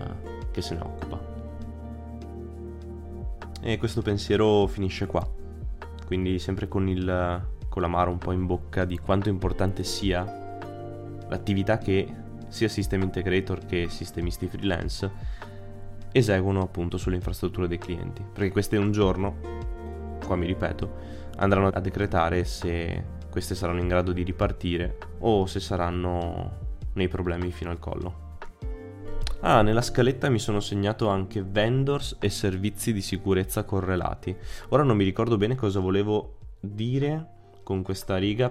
che 0.51 0.63
se 0.63 0.75
ne 0.75 0.81
occupa. 0.81 1.21
E 3.61 3.77
questo 3.77 4.01
pensiero 4.01 4.67
finisce 4.67 5.07
qua. 5.07 5.29
Quindi 6.07 6.39
sempre 6.39 6.69
con 6.69 6.89
il 6.89 7.45
con 7.73 7.81
l'amaro 7.81 8.11
un 8.11 8.19
po' 8.19 8.33
in 8.33 8.45
bocca 8.45 8.85
di 8.85 8.99
quanto 8.99 9.31
importante 9.31 9.83
sia 9.83 10.23
l'attività 11.27 11.79
che 11.79 12.07
sia 12.49 12.69
System 12.69 13.01
Integrator 13.01 13.65
che 13.65 13.89
sistemisti 13.89 14.47
freelance 14.47 15.11
eseguono 16.13 16.61
appunto 16.61 16.99
sulle 16.99 17.15
infrastrutture 17.15 17.69
dei 17.69 17.79
clienti, 17.79 18.23
perché 18.31 18.51
queste 18.51 18.77
un 18.77 18.93
giorno, 18.93 19.37
qua 20.23 20.37
mi 20.37 20.45
ripeto, 20.45 20.97
andranno 21.37 21.69
a 21.69 21.81
decretare 21.81 22.45
se 22.45 23.05
queste 23.31 23.55
saranno 23.55 23.81
in 23.81 23.89
grado 23.89 24.13
di 24.13 24.23
ripartire 24.23 24.99
o 25.21 25.47
se 25.47 25.59
saranno 25.59 26.59
nei 26.93 27.09
problemi 27.09 27.51
fino 27.53 27.71
al 27.71 27.79
collo. 27.79 28.37
Ah, 29.41 29.63
nella 29.63 29.81
scaletta 29.81 30.29
mi 30.29 30.39
sono 30.39 30.61
segnato 30.61 31.09
anche 31.09 31.43
vendors 31.43 32.19
e 32.21 32.29
servizi 32.29 32.93
di 32.93 33.01
sicurezza 33.01 33.65
correlati. 33.65 34.37
Ora 34.69 34.83
non 34.83 34.99
mi 34.99 35.05
ricordo 35.05 35.39
bene 35.39 35.55
cosa 35.55 35.81
volevo 35.81 36.37
dire 36.61 37.41
con 37.63 37.83
questa 37.83 38.17
riga, 38.17 38.51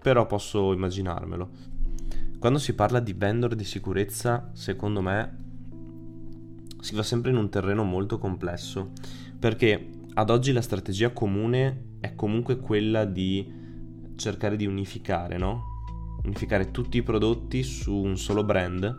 però 0.00 0.26
posso 0.26 0.72
immaginarmelo. 0.72 1.50
Quando 2.38 2.58
si 2.58 2.74
parla 2.74 2.98
di 2.98 3.12
vendor 3.12 3.54
di 3.54 3.64
sicurezza, 3.64 4.50
secondo 4.52 5.00
me 5.00 5.38
si 6.80 6.96
va 6.96 7.02
sempre 7.04 7.30
in 7.30 7.36
un 7.36 7.48
terreno 7.48 7.84
molto 7.84 8.18
complesso, 8.18 8.90
perché 9.38 9.88
ad 10.14 10.28
oggi 10.28 10.52
la 10.52 10.60
strategia 10.60 11.12
comune 11.12 11.96
è 12.00 12.14
comunque 12.14 12.58
quella 12.58 13.04
di 13.04 13.60
cercare 14.16 14.56
di 14.56 14.66
unificare, 14.66 15.38
no? 15.38 15.70
Unificare 16.24 16.70
tutti 16.70 16.96
i 16.98 17.02
prodotti 17.02 17.62
su 17.62 17.94
un 17.94 18.16
solo 18.16 18.44
brand, 18.44 18.92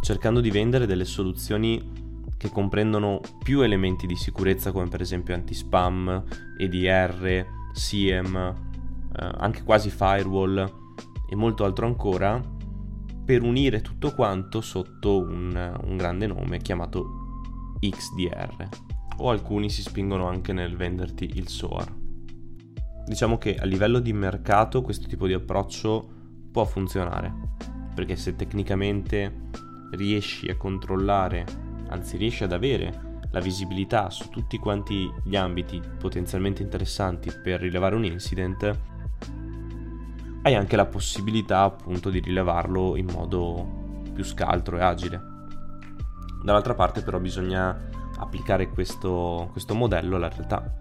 cercando 0.00 0.40
di 0.40 0.50
vendere 0.50 0.86
delle 0.86 1.04
soluzioni 1.04 2.08
che 2.36 2.48
comprendono 2.48 3.20
più 3.42 3.60
elementi 3.60 4.06
di 4.06 4.16
sicurezza 4.16 4.72
come 4.72 4.88
per 4.88 5.00
esempio 5.00 5.34
anti-spam, 5.34 6.24
EDR, 6.56 7.58
SIEM, 7.72 8.36
eh, 8.36 9.30
anche 9.38 9.62
quasi 9.62 9.90
firewall 9.90 10.78
e 11.28 11.36
molto 11.36 11.64
altro 11.64 11.86
ancora, 11.86 12.40
per 13.24 13.42
unire 13.42 13.80
tutto 13.80 14.12
quanto 14.14 14.60
sotto 14.60 15.18
un, 15.18 15.78
un 15.84 15.96
grande 15.96 16.26
nome 16.26 16.58
chiamato 16.58 17.74
XDR. 17.78 18.68
O 19.18 19.30
alcuni 19.30 19.70
si 19.70 19.82
spingono 19.82 20.26
anche 20.26 20.52
nel 20.52 20.76
venderti 20.76 21.30
il 21.34 21.48
SOAR. 21.48 21.94
Diciamo 23.06 23.38
che 23.38 23.56
a 23.56 23.64
livello 23.64 23.98
di 23.98 24.12
mercato 24.12 24.82
questo 24.82 25.06
tipo 25.06 25.26
di 25.26 25.32
approccio 25.32 26.08
può 26.50 26.64
funzionare, 26.64 27.32
perché 27.94 28.16
se 28.16 28.34
tecnicamente 28.34 29.48
riesci 29.92 30.48
a 30.48 30.56
controllare, 30.56 31.44
anzi 31.88 32.16
riesci 32.16 32.44
ad 32.44 32.52
avere 32.52 33.09
la 33.30 33.40
visibilità 33.40 34.10
su 34.10 34.28
tutti 34.28 34.58
quanti 34.58 35.12
gli 35.22 35.36
ambiti 35.36 35.80
potenzialmente 35.98 36.62
interessanti 36.62 37.30
per 37.42 37.60
rilevare 37.60 37.94
un 37.94 38.04
incident, 38.04 38.78
hai 40.42 40.54
anche 40.54 40.76
la 40.76 40.86
possibilità 40.86 41.62
appunto 41.62 42.10
di 42.10 42.20
rilevarlo 42.20 42.96
in 42.96 43.06
modo 43.06 44.02
più 44.12 44.24
scaltro 44.24 44.78
e 44.78 44.82
agile. 44.82 45.20
Dall'altra 46.42 46.74
parte 46.74 47.02
però 47.02 47.18
bisogna 47.18 47.88
applicare 48.16 48.68
questo, 48.68 49.48
questo 49.52 49.74
modello 49.74 50.16
alla 50.16 50.28
realtà. 50.28 50.78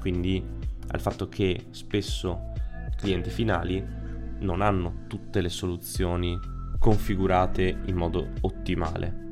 Quindi 0.00 0.44
al 0.88 1.00
fatto 1.00 1.28
che 1.28 1.68
spesso 1.70 2.52
clienti 2.96 3.30
finali 3.30 3.82
non 4.40 4.60
hanno 4.60 5.04
tutte 5.06 5.40
le 5.40 5.48
soluzioni 5.48 6.38
configurate 6.78 7.80
in 7.86 7.96
modo 7.96 8.28
ottimale 8.42 9.23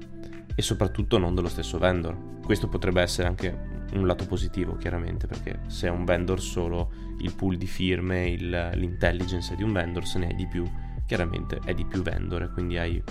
e 0.54 0.62
soprattutto 0.62 1.18
non 1.18 1.35
dello 1.35 1.49
stesso 1.49 1.78
vendor. 1.78 2.40
Questo 2.44 2.68
potrebbe 2.68 3.02
essere 3.02 3.28
anche 3.28 3.80
un 3.92 4.06
lato 4.06 4.26
positivo 4.26 4.76
chiaramente 4.76 5.26
perché 5.26 5.61
se 5.66 5.87
è 5.87 5.90
un 5.90 6.04
vendor 6.04 6.40
solo 6.40 6.90
il 7.18 7.35
pool 7.35 7.56
di 7.56 7.66
firme, 7.66 8.28
il, 8.28 8.71
l'intelligence 8.75 9.54
di 9.54 9.62
un 9.62 9.73
vendor 9.73 10.06
se 10.06 10.18
ne 10.18 10.28
è 10.28 10.35
di 10.35 10.47
più, 10.47 10.64
chiaramente 11.06 11.61
è 11.64 11.75
di 11.75 11.85
più 11.85 12.02
vendor 12.02 12.42
e 12.42 12.50
quindi 12.50 12.78
hai 12.78 13.02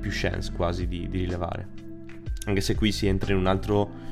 più 0.00 0.10
chance 0.12 0.52
quasi 0.52 0.86
di, 0.86 1.08
di 1.08 1.18
rilevare. 1.18 1.68
Anche 2.46 2.60
se 2.60 2.74
qui 2.74 2.92
si 2.92 3.06
entra 3.06 3.32
in 3.32 3.38
un 3.38 3.46
altro 3.46 4.08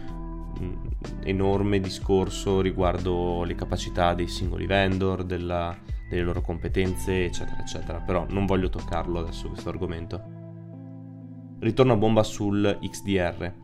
enorme 1.23 1.81
discorso 1.81 2.61
riguardo 2.61 3.45
le 3.45 3.55
capacità 3.55 4.15
dei 4.15 4.29
singoli 4.29 4.67
vendor, 4.67 5.25
della, 5.25 5.77
delle 6.09 6.23
loro 6.23 6.41
competenze, 6.41 7.25
eccetera, 7.25 7.61
eccetera. 7.61 7.99
Però 8.01 8.27
non 8.29 8.47
voglio 8.47 8.69
toccarlo 8.69 9.21
adesso 9.21 9.49
questo 9.49 9.69
argomento. 9.69 10.38
Ritorno 11.61 11.93
a 11.93 11.97
bomba 11.97 12.23
sul 12.23 12.79
XDR. 12.81 13.55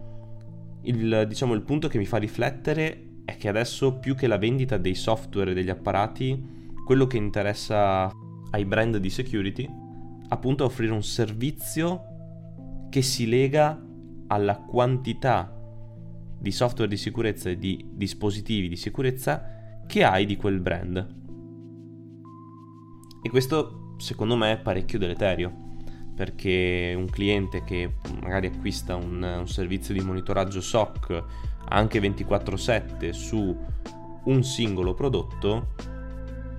Il, 0.82 1.24
diciamo, 1.28 1.54
il 1.54 1.62
punto 1.62 1.88
che 1.88 1.98
mi 1.98 2.04
fa 2.04 2.18
riflettere 2.18 3.20
è 3.24 3.36
che 3.36 3.48
adesso 3.48 3.98
più 3.98 4.14
che 4.14 4.26
la 4.26 4.38
vendita 4.38 4.76
dei 4.76 4.94
software 4.94 5.52
e 5.52 5.54
degli 5.54 5.70
apparati, 5.70 6.72
quello 6.84 7.06
che 7.06 7.16
interessa 7.16 8.10
ai 8.50 8.64
brand 8.64 8.98
di 8.98 9.10
security 9.10 9.82
appunto 10.28 10.64
è 10.64 10.66
offrire 10.66 10.92
un 10.92 11.02
servizio 11.02 12.88
che 12.90 13.02
si 13.02 13.26
lega 13.26 13.80
alla 14.28 14.56
quantità 14.58 15.50
di 16.38 16.50
software 16.50 16.90
di 16.90 16.96
sicurezza 16.96 17.50
e 17.50 17.56
di 17.56 17.84
dispositivi 17.92 18.68
di 18.68 18.76
sicurezza 18.76 19.82
che 19.86 20.04
hai 20.04 20.26
di 20.26 20.36
quel 20.36 20.60
brand. 20.60 21.22
E 23.22 23.30
questo 23.30 23.94
secondo 23.96 24.36
me 24.36 24.52
è 24.52 24.58
parecchio 24.58 24.98
deleterio, 24.98 25.63
perché 26.14 26.94
un 26.96 27.08
cliente 27.10 27.64
che 27.64 27.94
magari 28.22 28.46
acquista 28.46 28.94
un, 28.94 29.22
un 29.22 29.48
servizio 29.48 29.92
di 29.92 30.00
monitoraggio 30.00 30.60
SOC 30.60 31.24
anche 31.68 32.00
24/7 32.00 33.10
su 33.10 33.56
un 34.24 34.42
singolo 34.42 34.94
prodotto 34.94 35.74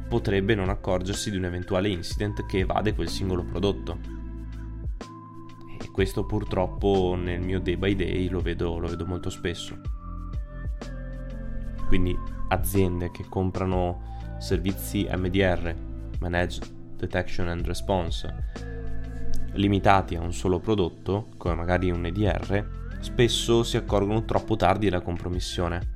potrebbe 0.07 0.55
non 0.55 0.69
accorgersi 0.69 1.31
di 1.31 1.37
un 1.37 1.45
eventuale 1.45 1.89
incident 1.89 2.45
che 2.45 2.59
evade 2.59 2.93
quel 2.93 3.09
singolo 3.09 3.43
prodotto. 3.43 3.97
E 5.81 5.89
questo 5.91 6.25
purtroppo 6.25 7.15
nel 7.17 7.41
mio 7.41 7.59
day 7.59 7.75
by 7.75 7.95
day 7.95 8.27
lo 8.29 8.39
vedo, 8.39 8.77
lo 8.77 8.87
vedo 8.87 9.05
molto 9.05 9.29
spesso. 9.29 9.79
Quindi 11.87 12.17
aziende 12.49 13.11
che 13.11 13.25
comprano 13.27 14.37
servizi 14.39 15.07
MDR, 15.09 15.75
Managed 16.19 16.95
Detection 16.97 17.47
and 17.47 17.65
Response, 17.65 18.74
limitati 19.55 20.15
a 20.15 20.21
un 20.21 20.33
solo 20.33 20.59
prodotto, 20.59 21.29
come 21.37 21.55
magari 21.55 21.91
un 21.91 22.05
EDR, 22.05 22.67
spesso 22.99 23.63
si 23.63 23.77
accorgono 23.77 24.23
troppo 24.25 24.55
tardi 24.55 24.85
della 24.85 25.01
compromissione. 25.01 25.93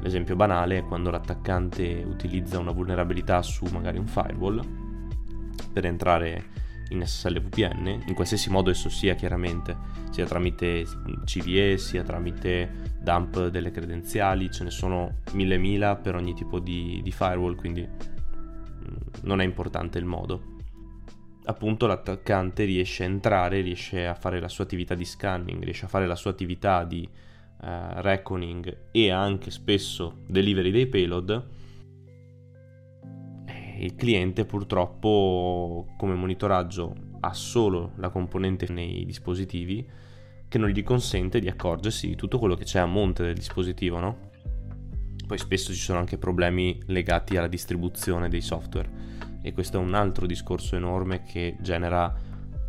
L'esempio 0.00 0.36
banale 0.36 0.78
è 0.78 0.84
quando 0.84 1.10
l'attaccante 1.10 2.04
utilizza 2.06 2.58
una 2.58 2.72
vulnerabilità 2.72 3.42
su 3.42 3.64
magari 3.72 3.98
un 3.98 4.06
firewall 4.06 4.62
per 5.72 5.86
entrare 5.86 6.62
in 6.90 7.04
SSL 7.04 7.40
VPN, 7.40 8.04
in 8.06 8.14
qualsiasi 8.14 8.50
modo 8.50 8.70
esso 8.70 8.88
sia 8.88 9.14
chiaramente, 9.14 9.76
sia 10.10 10.26
tramite 10.26 10.84
CVE, 11.24 11.78
sia 11.78 12.02
tramite 12.02 12.92
dump 13.00 13.48
delle 13.48 13.70
credenziali, 13.70 14.50
ce 14.50 14.64
ne 14.64 14.70
sono 14.70 15.20
mille 15.32 15.58
mila 15.58 15.96
per 15.96 16.14
ogni 16.14 16.34
tipo 16.34 16.58
di, 16.60 17.00
di 17.02 17.10
firewall, 17.10 17.56
quindi 17.56 17.86
mm, 17.86 18.96
non 19.22 19.40
è 19.40 19.44
importante 19.44 19.98
il 19.98 20.04
modo. 20.04 20.52
Appunto 21.46 21.86
l'attaccante 21.86 22.64
riesce 22.64 23.04
a 23.04 23.06
entrare, 23.06 23.60
riesce 23.60 24.06
a 24.06 24.14
fare 24.14 24.40
la 24.40 24.48
sua 24.48 24.64
attività 24.64 24.94
di 24.94 25.04
scanning, 25.04 25.62
riesce 25.62 25.84
a 25.84 25.88
fare 25.88 26.06
la 26.06 26.16
sua 26.16 26.30
attività 26.30 26.84
di 26.84 27.06
uh, 27.06 27.66
reckoning 28.00 28.88
e 28.90 29.10
anche 29.10 29.50
spesso 29.50 30.22
delivery 30.26 30.70
dei 30.70 30.86
payload 30.86 31.62
il 33.78 33.94
cliente 33.96 34.44
purtroppo 34.44 35.94
come 35.96 36.14
monitoraggio 36.14 36.94
ha 37.20 37.32
solo 37.32 37.92
la 37.96 38.10
componente 38.10 38.70
nei 38.70 39.04
dispositivi 39.04 39.86
che 40.48 40.58
non 40.58 40.68
gli 40.68 40.82
consente 40.82 41.40
di 41.40 41.48
accorgersi 41.48 42.06
di 42.06 42.14
tutto 42.14 42.38
quello 42.38 42.54
che 42.54 42.64
c'è 42.64 42.78
a 42.78 42.86
monte 42.86 43.24
del 43.24 43.34
dispositivo, 43.34 43.98
no? 43.98 44.30
Poi 45.26 45.38
spesso 45.38 45.72
ci 45.72 45.80
sono 45.80 45.98
anche 45.98 46.18
problemi 46.18 46.80
legati 46.86 47.36
alla 47.36 47.48
distribuzione 47.48 48.28
dei 48.28 48.42
software 48.42 48.88
e 49.46 49.52
questo 49.52 49.76
è 49.76 49.80
un 49.80 49.92
altro 49.92 50.24
discorso 50.24 50.74
enorme 50.74 51.22
che 51.22 51.56
genera 51.60 52.12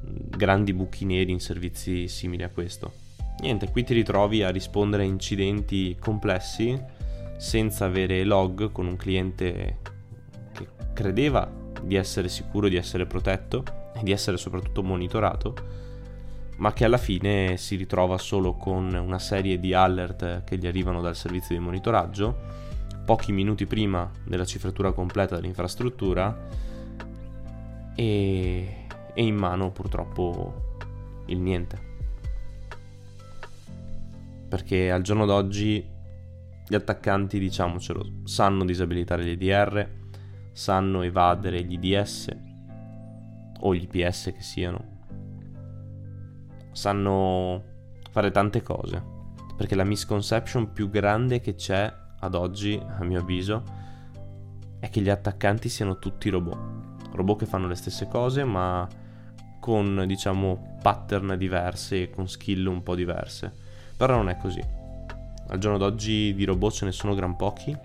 grandi 0.01 0.73
buchi 0.73 1.05
neri 1.05 1.31
in 1.31 1.39
servizi 1.39 2.09
simili 2.09 2.43
a 2.43 2.49
questo. 2.49 2.91
Niente, 3.39 3.71
qui 3.71 3.85
ti 3.85 3.93
ritrovi 3.93 4.43
a 4.43 4.49
rispondere 4.49 5.03
a 5.03 5.05
incidenti 5.05 5.95
complessi 5.97 6.77
senza 7.37 7.85
avere 7.85 8.25
log 8.25 8.73
con 8.73 8.87
un 8.87 8.97
cliente 8.97 9.77
credeva 10.93 11.49
di 11.81 11.95
essere 11.95 12.27
sicuro 12.27 12.67
di 12.67 12.75
essere 12.75 13.05
protetto 13.05 13.63
e 13.95 14.03
di 14.03 14.11
essere 14.11 14.35
soprattutto 14.35 14.83
monitorato, 14.83 15.55
ma 16.57 16.73
che 16.73 16.83
alla 16.83 16.97
fine 16.97 17.55
si 17.55 17.77
ritrova 17.77 18.17
solo 18.17 18.55
con 18.55 18.93
una 18.93 19.19
serie 19.19 19.61
di 19.61 19.73
alert 19.73 20.43
che 20.43 20.57
gli 20.57 20.67
arrivano 20.67 20.99
dal 20.99 21.15
servizio 21.15 21.55
di 21.55 21.63
monitoraggio, 21.63 22.64
pochi 23.05 23.31
minuti 23.31 23.67
prima 23.67 24.09
della 24.25 24.45
cifratura 24.45 24.91
completa 24.91 25.35
dell'infrastruttura 25.35 26.47
e, 27.95 28.87
e 29.13 29.23
in 29.23 29.35
mano 29.35 29.71
purtroppo 29.71 30.77
il 31.27 31.39
niente. 31.39 31.93
Perché 34.49 34.91
al 34.91 35.01
giorno 35.03 35.25
d'oggi 35.25 35.93
gli 36.67 36.75
attaccanti, 36.75 37.37
diciamocelo, 37.37 38.21
sanno 38.23 38.65
disabilitare 38.65 39.23
gli 39.23 39.29
EDR, 39.29 39.87
sanno 40.51 41.03
evadere 41.03 41.63
gli 41.63 41.73
IDS 41.73 42.29
o 43.59 43.75
gli 43.75 43.87
IPS 43.89 44.31
che 44.35 44.41
siano. 44.41 44.93
Sanno 46.71 47.63
fare 48.09 48.31
tante 48.31 48.61
cose. 48.63 49.13
Perché 49.55 49.75
la 49.75 49.83
misconception 49.83 50.73
più 50.73 50.89
grande 50.89 51.39
che 51.39 51.55
c'è 51.55 51.93
ad 52.25 52.35
oggi, 52.35 52.79
a 52.97 53.03
mio 53.03 53.21
avviso, 53.21 53.63
è 54.79 54.89
che 54.89 55.01
gli 55.01 55.09
attaccanti 55.09 55.69
siano 55.69 55.99
tutti 55.99 56.29
robot. 56.29 56.57
Robot 57.13 57.39
che 57.39 57.45
fanno 57.45 57.67
le 57.67 57.75
stesse 57.75 58.07
cose 58.07 58.43
ma 58.43 58.87
con 59.59 60.03
diciamo 60.05 60.77
pattern 60.81 61.35
diverse 61.37 62.03
e 62.03 62.09
con 62.09 62.27
skill 62.27 62.65
un 62.67 62.83
po' 62.83 62.95
diverse. 62.95 63.51
Però 63.97 64.15
non 64.15 64.29
è 64.29 64.37
così. 64.37 64.61
Al 65.47 65.57
giorno 65.57 65.77
d'oggi 65.77 66.33
di 66.33 66.43
robot 66.43 66.71
ce 66.71 66.85
ne 66.85 66.91
sono 66.91 67.15
gran 67.15 67.35
pochi 67.35 67.75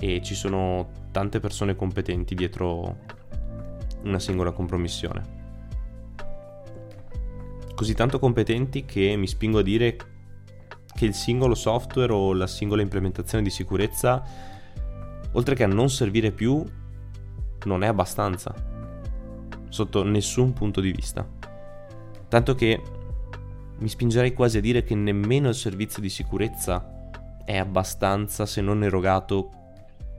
e 0.00 0.20
ci 0.22 0.34
sono 0.34 0.88
tante 1.12 1.38
persone 1.38 1.76
competenti 1.76 2.34
dietro 2.34 2.96
una 4.02 4.18
singola 4.18 4.50
compromissione. 4.50 5.40
Così 7.74 7.94
tanto 7.94 8.18
competenti 8.18 8.84
che 8.84 9.16
mi 9.16 9.26
spingo 9.26 9.58
a 9.58 9.62
dire 9.62 9.96
che 11.02 11.08
il 11.08 11.14
singolo 11.14 11.56
software 11.56 12.12
o 12.12 12.32
la 12.32 12.46
singola 12.46 12.80
implementazione 12.80 13.42
di 13.42 13.50
sicurezza, 13.50 14.22
oltre 15.32 15.56
che 15.56 15.64
a 15.64 15.66
non 15.66 15.90
servire 15.90 16.30
più, 16.30 16.64
non 17.64 17.82
è 17.82 17.88
abbastanza, 17.88 18.54
sotto 19.68 20.04
nessun 20.04 20.52
punto 20.52 20.80
di 20.80 20.92
vista. 20.92 21.28
Tanto 22.28 22.54
che 22.54 22.80
mi 23.78 23.88
spingerei 23.88 24.32
quasi 24.32 24.58
a 24.58 24.60
dire 24.60 24.84
che 24.84 24.94
nemmeno 24.94 25.48
il 25.48 25.56
servizio 25.56 26.00
di 26.00 26.08
sicurezza 26.08 27.10
è 27.44 27.56
abbastanza 27.56 28.46
se 28.46 28.60
non 28.60 28.84
erogato 28.84 29.50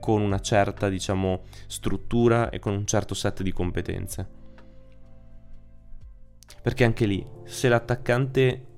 con 0.00 0.20
una 0.20 0.40
certa, 0.40 0.90
diciamo, 0.90 1.44
struttura 1.66 2.50
e 2.50 2.58
con 2.58 2.74
un 2.74 2.84
certo 2.84 3.14
set 3.14 3.40
di 3.40 3.52
competenze. 3.52 4.28
Perché 6.60 6.84
anche 6.84 7.06
lì, 7.06 7.26
se 7.44 7.70
l'attaccante 7.70 8.72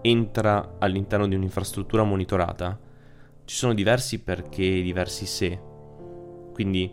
entra 0.00 0.76
all'interno 0.78 1.26
di 1.26 1.34
un'infrastruttura 1.34 2.04
monitorata, 2.04 2.78
ci 3.44 3.56
sono 3.56 3.74
diversi 3.74 4.22
perché 4.22 4.78
e 4.78 4.82
diversi 4.82 5.26
se. 5.26 5.60
Quindi 6.52 6.92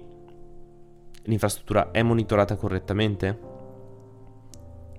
l'infrastruttura 1.24 1.92
è 1.92 2.02
monitorata 2.02 2.56
correttamente? 2.56 3.52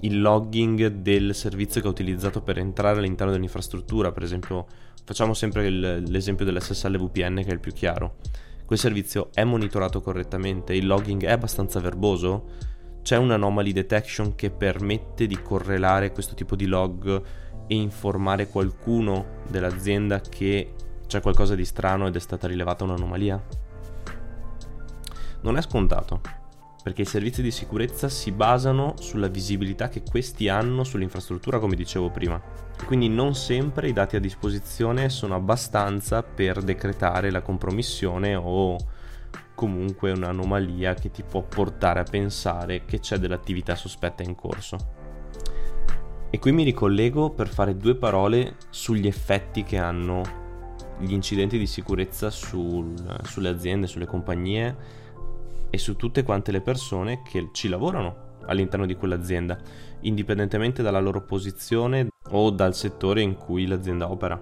il 0.05 0.21
logging 0.21 0.87
del 0.89 1.35
servizio 1.35 1.81
che 1.81 1.87
ha 1.87 1.91
utilizzato 1.91 2.43
per 2.43 2.59
entrare 2.59 2.99
all'interno 2.99 3.33
dell'infrastruttura, 3.33 4.13
per 4.13 4.23
esempio 4.23 4.67
facciamo 5.05 5.35
sempre 5.35 5.67
il, 5.67 6.05
l'esempio 6.07 6.45
dell'SSL 6.45 6.99
VPN 6.99 7.37
che 7.43 7.51
è 7.51 7.53
il 7.53 7.61
più 7.61 7.73
chiaro. 7.73 8.17
Quel 8.65 8.79
servizio 8.79 9.31
è 9.33 9.45
monitorato 9.45 10.01
correttamente, 10.01 10.75
il 10.75 10.87
logging 10.87 11.25
è 11.25 11.31
abbastanza 11.31 11.81
verboso, 11.81 12.73
c'è 13.03 13.17
un 13.17 13.31
anomaly 13.31 13.73
detection 13.73 14.35
che 14.35 14.51
permette 14.51 15.27
di 15.27 15.41
correlare 15.41 16.13
questo 16.13 16.35
tipo 16.35 16.57
di 16.57 16.67
log 16.67 17.23
e 17.67 17.75
informare 17.75 18.49
qualcuno 18.49 19.43
dell'azienda 19.49 20.21
che 20.21 20.75
c'è 21.07 21.21
qualcosa 21.21 21.55
di 21.55 21.65
strano 21.65 22.07
ed 22.07 22.17
è 22.17 22.21
stata 22.21 22.47
rilevata 22.47 22.85
un'anomalia? 22.85 23.43
Non 25.43 25.57
è 25.57 25.63
scontato 25.63 26.43
perché 26.85 27.01
i 27.01 27.07
servizi 27.07 27.41
di 27.41 27.51
sicurezza 27.51 28.11
si 28.11 28.31
basano 28.31 28.95
sulla 28.99 29.29
visibilità 29.29 29.89
che 29.89 30.03
questi 30.03 30.51
hanno 30.51 30.85
sull'infrastruttura, 30.85 31.59
come 31.59 31.77
dicevo 31.77 32.11
prima. 32.11 32.39
Quindi 32.85 33.09
non 33.09 33.35
sempre 33.35 33.89
i 33.89 33.95
dati 33.95 34.17
a 34.17 34.21
disposizione 34.21 35.09
sono 35.09 35.35
abbastanza 35.35 36.23
per 36.23 36.61
decretare 36.61 37.31
la 37.31 37.41
compromissione 37.41 38.35
o 38.35 38.77
comunque 39.55 40.11
un'anomalia 40.11 40.93
che 40.93 41.11
ti 41.11 41.23
può 41.23 41.41
portare 41.41 42.01
a 42.01 42.05
pensare 42.05 42.85
che 42.85 43.01
c'è 43.01 43.17
dell'attività 43.17 43.75
sospetta 43.77 44.23
in 44.23 44.35
corso. 44.35 45.04
E 46.35 46.41
qui 46.41 46.51
mi 46.51 46.65
ricollego 46.65 47.31
per 47.31 47.47
fare 47.47 47.77
due 47.77 47.95
parole 47.95 48.57
sugli 48.71 49.07
effetti 49.07 49.63
che 49.63 49.79
hanno 49.79 50.23
gli 50.99 51.13
incidenti 51.13 51.59
di 51.59 51.67
sicurezza 51.69 52.29
sul, 52.29 52.93
sulle 53.23 53.49
aziende, 53.49 53.87
sulle 53.87 54.05
compagnie 54.05 54.77
e 55.71 55.79
su 55.79 55.95
tutte 55.95 56.25
quante 56.25 56.51
le 56.51 56.61
persone 56.61 57.23
che 57.23 57.51
ci 57.53 57.69
lavorano 57.69 58.39
all'interno 58.47 58.85
di 58.85 58.97
quell'azienda, 58.97 59.57
indipendentemente 60.01 60.83
dalla 60.83 60.99
loro 60.99 61.23
posizione 61.23 62.09
o 62.31 62.51
dal 62.51 62.75
settore 62.75 63.21
in 63.21 63.37
cui 63.37 63.69
l'azienda 63.69 64.11
opera. 64.11 64.35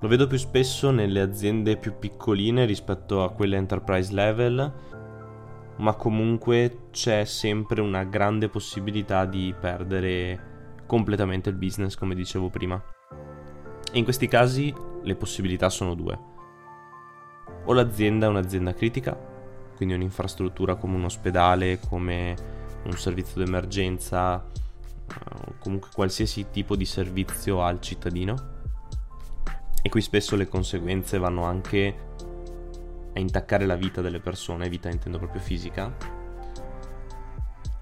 Lo 0.00 0.08
vedo 0.08 0.28
più 0.28 0.38
spesso 0.38 0.92
nelle 0.92 1.20
aziende 1.20 1.78
più 1.78 1.98
piccoline 1.98 2.64
rispetto 2.64 3.24
a 3.24 3.32
quelle 3.32 3.56
enterprise 3.56 4.14
level, 4.14 4.72
ma 5.76 5.94
comunque 5.94 6.88
c'è 6.90 7.24
sempre 7.24 7.80
una 7.80 8.04
grande 8.04 8.48
possibilità 8.48 9.24
di 9.24 9.54
perdere 9.58 10.52
completamente 10.86 11.48
il 11.50 11.56
business, 11.56 11.96
come 11.96 12.14
dicevo 12.14 12.48
prima. 12.48 12.82
In 13.92 14.04
questi 14.04 14.28
casi 14.28 14.74
le 15.02 15.14
possibilità 15.14 15.68
sono 15.68 15.94
due 15.94 16.32
o 17.66 17.72
l'azienda 17.72 18.26
è 18.26 18.28
un'azienda 18.28 18.74
critica, 18.74 19.16
quindi 19.76 19.94
un'infrastruttura 19.94 20.74
come 20.76 20.96
un 20.96 21.04
ospedale, 21.04 21.78
come 21.80 22.36
un 22.84 22.92
servizio 22.92 23.42
d'emergenza, 23.42 24.44
eh, 24.44 25.54
comunque 25.58 25.88
qualsiasi 25.94 26.46
tipo 26.50 26.76
di 26.76 26.84
servizio 26.84 27.62
al 27.62 27.80
cittadino. 27.80 28.52
E 29.82 29.88
qui 29.88 30.00
spesso 30.00 30.36
le 30.36 30.48
conseguenze 30.48 31.18
vanno 31.18 31.44
anche 31.44 32.12
a 33.14 33.20
intaccare 33.20 33.64
la 33.64 33.76
vita 33.76 34.00
delle 34.00 34.20
persone, 34.20 34.68
vita 34.68 34.88
intendo 34.88 35.18
proprio 35.18 35.40
fisica. 35.40 36.22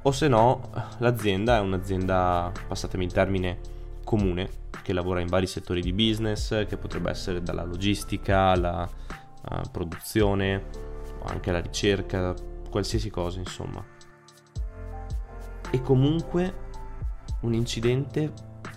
O 0.03 0.11
se 0.11 0.29
no, 0.29 0.71
l'azienda 0.99 1.57
è 1.57 1.61
un'azienda, 1.61 2.53
passatemi 2.67 3.05
il 3.05 3.13
termine, 3.13 3.61
comune, 4.05 4.49
che 4.83 4.93
lavora 4.93 5.21
in 5.21 5.29
vari 5.29 5.47
settori 5.47 5.81
di 5.81 5.93
business, 5.93 6.67
che 6.67 6.77
potrebbe 6.77 7.11
essere 7.11 7.43
dalla 7.43 7.65
logistica 7.65 8.49
alla 8.49 8.89
uh, 8.89 9.71
produzione, 9.71 10.65
anche 11.27 11.53
la 11.53 11.61
ricerca, 11.61 12.35
qualsiasi 12.69 13.11
cosa 13.11 13.39
insomma. 13.39 13.85
E 15.71 15.81
comunque 15.81 16.55
un 17.43 17.55
incidente 17.55 18.33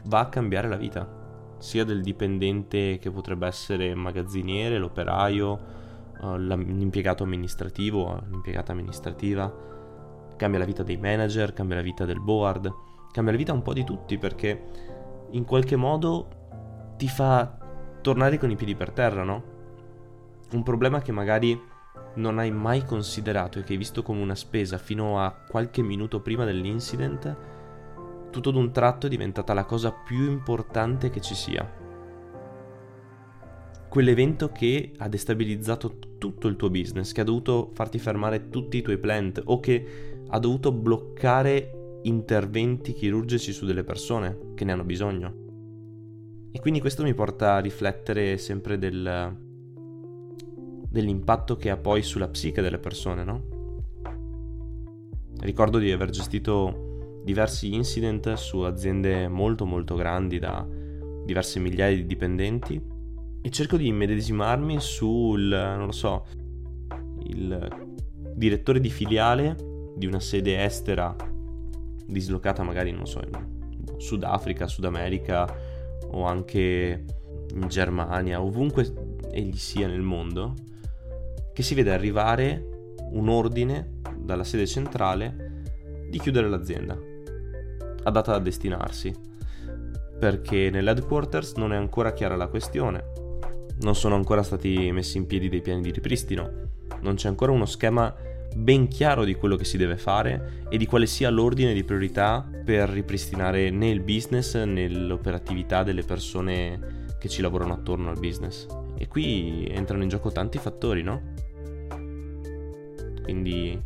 va 0.06 0.20
a 0.20 0.30
cambiare 0.30 0.70
la 0.70 0.78
vita, 0.78 1.08
sia 1.58 1.84
del 1.84 2.02
dipendente 2.02 3.00
che 3.00 3.10
potrebbe 3.10 3.48
essere 3.48 3.96
magazziniere, 3.96 4.78
l'operaio, 4.78 5.84
l'impiegato 6.36 7.24
amministrativo, 7.24 8.24
l'impiegata 8.30 8.72
amministrativa, 8.72 9.54
cambia 10.36 10.60
la 10.60 10.66
vita 10.66 10.84
dei 10.84 10.98
manager, 10.98 11.54
cambia 11.54 11.78
la 11.78 11.82
vita 11.82 12.06
del 12.06 12.20
board, 12.20 12.72
cambia 13.12 13.32
la 13.34 13.38
vita 13.38 13.54
un 13.54 13.62
po' 13.62 13.74
di 13.74 13.84
tutti 13.84 14.18
perché 14.18 14.64
in 15.32 15.46
qualche 15.46 15.76
modo 15.76 16.28
ti 16.98 17.08
fa 17.08 17.58
tornare 18.02 18.38
con 18.38 18.50
i 18.52 18.56
piedi 18.56 18.76
per 18.76 18.92
terra, 18.92 19.24
no? 19.24 19.54
un 20.52 20.64
problema 20.64 21.02
che 21.02 21.12
magari 21.12 21.60
non 22.16 22.40
hai 22.40 22.52
mai 22.52 22.84
considerato 22.84 23.60
e 23.60 23.64
che 23.64 23.74
hai 23.74 23.78
visto 23.78 24.02
come 24.02 24.22
una 24.22 24.36
spesa 24.36 24.78
fino 24.78 25.20
a 25.20 25.32
qualche 25.32 25.82
minuto 25.82 26.22
prima 26.22 26.46
dell'incident, 26.46 27.36
tutto 28.30 28.52
d'un 28.52 28.72
tratto 28.72 29.08
è 29.08 29.10
diventata 29.10 29.54
la 29.54 29.66
cosa 29.66 29.92
più 29.92 30.30
importante 30.30 31.10
che 31.10 31.22
ci 31.22 31.36
sia. 31.36 31.84
Quell'evento 33.96 34.50
che 34.50 34.92
ha 34.98 35.08
destabilizzato 35.08 36.00
tutto 36.18 36.50
il 36.50 36.58
tuo 36.58 36.70
business, 36.70 37.14
che 37.14 37.22
ha 37.22 37.24
dovuto 37.24 37.70
farti 37.72 37.98
fermare 37.98 38.50
tutti 38.50 38.76
i 38.76 38.82
tuoi 38.82 38.98
plant 38.98 39.42
o 39.46 39.62
che 39.62 40.20
ha 40.28 40.38
dovuto 40.38 40.74
bloccare 40.74 42.00
interventi 42.02 42.92
chirurgici 42.92 43.54
su 43.54 43.66
delle 43.66 43.86
persone 43.86 44.52
che 44.54 44.66
ne 44.66 44.74
hanno 44.74 44.84
bisogno. 44.84 45.34
E 46.52 46.60
quindi 46.60 46.82
questo 46.82 47.04
mi 47.04 47.14
porta 47.14 47.54
a 47.54 47.60
riflettere 47.60 48.38
sempre 48.38 48.78
del, 48.78 49.34
dell'impatto 50.90 51.56
che 51.56 51.70
ha 51.70 51.78
poi 51.78 52.04
sulla 52.04 52.28
psiche 52.28 52.62
delle 52.62 52.80
persone, 52.80 53.24
no? 53.24 53.44
Ricordo 55.40 55.78
di 55.78 55.90
aver 55.94 56.10
gestito 56.10 57.22
diversi 57.24 57.74
incident 57.74 58.34
su 58.34 58.60
aziende 58.60 59.30
molto 59.30 59.66
molto 59.66 59.96
grandi 59.96 60.38
da 60.38 60.68
diverse 61.24 61.62
migliaia 61.62 61.96
di 61.96 62.06
dipendenti 62.06 62.94
e 63.46 63.52
cerco 63.52 63.78
di 63.78 63.86
immedesimarmi 63.86 64.80
sul, 64.80 65.50
non 65.50 65.86
lo 65.86 65.92
so, 65.92 66.26
il 67.28 67.94
direttore 68.34 68.80
di 68.80 68.90
filiale 68.90 69.56
di 69.96 70.08
una 70.08 70.20
sede 70.20 70.64
estera 70.64 71.16
dislocata 72.08 72.64
magari, 72.64 72.92
non 72.92 73.06
so, 73.06 73.22
in 73.24 74.00
Sudafrica, 74.00 74.66
Sud 74.66 74.86
America 74.86 75.46
o 76.08 76.26
anche 76.26 77.06
in 77.54 77.68
Germania, 77.68 78.42
ovunque 78.42 78.92
egli 79.30 79.58
sia 79.58 79.86
nel 79.86 80.02
mondo, 80.02 80.56
che 81.54 81.62
si 81.62 81.76
vede 81.76 81.94
arrivare 81.94 82.96
un 83.12 83.30
ordine 83.30 84.00
dalla 84.18 84.44
sede 84.44 84.66
centrale 84.66 85.62
di 86.10 86.18
chiudere 86.18 86.50
l'azienda, 86.50 86.98
adatta 88.06 88.34
a 88.34 88.40
destinarsi, 88.40 89.14
perché 90.18 90.72
nell'headquarters 90.72 91.54
non 91.58 91.74
è 91.74 91.76
ancora 91.76 92.12
chiara 92.12 92.36
la 92.36 92.48
questione, 92.48 93.24
non 93.82 93.96
sono 93.96 94.16
ancora 94.16 94.44
stati 94.44 94.92
messi 94.92 95.18
in 95.18 95.28
piedi 95.28 95.50
dei 95.50 95.62
piani 95.62 95.82
di 95.82 95.92
ripristino, 95.92 96.50
non 97.02 97.16
c'è 97.16 97.28
ancora 97.28 97.52
uno 97.52 97.66
schema 97.66 98.14
ben 98.56 98.88
chiaro 98.88 99.26
di 99.26 99.36
quello 99.36 99.58
che 99.58 99.66
si 99.66 99.78
deve 99.78 99.98
fare 99.98 100.64
e 100.70 100.78
di 100.78 100.86
quale 100.86 101.06
sia 101.08 101.30
l'ordine 101.30 101.74
di 101.74 101.84
priorità 101.84 102.48
per 102.64 102.90
ripristinare 102.90 103.70
né 103.70 103.90
il 103.90 104.00
business 104.00 104.56
né 104.56 104.88
l'operatività 104.88 105.84
delle 105.84 106.04
persone 106.04 107.04
che 107.20 107.28
ci 107.28 107.42
lavorano 107.42 107.74
attorno 107.74 108.10
al 108.10 108.20
business. 108.20 108.66
E 108.98 109.08
qui 109.08 109.68
entrano 109.70 110.04
in 110.04 110.10
gioco 110.10 110.32
tanti 110.32 110.58
fattori, 110.58 111.04
no? 111.04 111.34
Quindi 113.24 113.78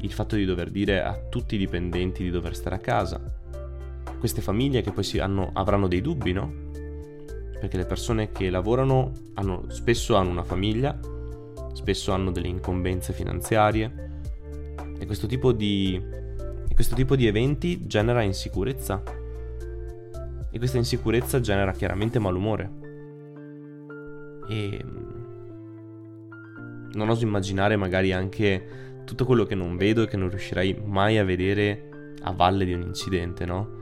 il 0.00 0.12
fatto 0.12 0.36
di 0.36 0.44
dover 0.44 0.70
dire 0.70 1.02
a 1.02 1.18
tutti 1.28 1.54
i 1.54 1.58
dipendenti 1.58 2.22
di 2.22 2.30
dover 2.30 2.54
stare 2.54 2.76
a 2.76 2.80
casa, 2.80 3.20
queste 4.18 4.42
famiglie 4.42 4.82
che 4.82 4.90
poi 4.90 5.08
hanno, 5.20 5.50
avranno 5.54 5.88
dei 5.88 6.00
dubbi, 6.00 6.32
no? 6.32 6.66
Perché 7.60 7.76
le 7.76 7.86
persone 7.86 8.30
che 8.30 8.50
lavorano 8.50 9.12
hanno, 9.34 9.64
spesso 9.68 10.14
hanno 10.14 10.30
una 10.30 10.44
famiglia, 10.44 10.98
spesso 11.72 12.12
hanno 12.12 12.30
delle 12.30 12.48
incombenze 12.48 13.12
finanziarie 13.12 14.06
e 14.98 15.06
questo 15.06 15.26
tipo 15.26 15.52
di, 15.52 16.00
questo 16.74 16.94
tipo 16.94 17.16
di 17.16 17.26
eventi 17.26 17.86
genera 17.86 18.22
insicurezza 18.22 19.02
e 20.50 20.58
questa 20.58 20.78
insicurezza 20.78 21.40
genera 21.40 21.72
chiaramente 21.72 22.18
malumore. 22.18 22.70
E 24.48 24.84
non 26.92 27.08
oso 27.08 27.24
immaginare 27.24 27.76
magari 27.76 28.12
anche 28.12 29.02
tutto 29.04 29.24
quello 29.24 29.44
che 29.44 29.54
non 29.54 29.76
vedo 29.76 30.02
e 30.02 30.06
che 30.06 30.16
non 30.16 30.28
riuscirei 30.28 30.80
mai 30.84 31.18
a 31.18 31.24
vedere 31.24 32.14
a 32.22 32.32
valle 32.32 32.64
di 32.64 32.72
un 32.72 32.82
incidente, 32.82 33.44
no? 33.44 33.77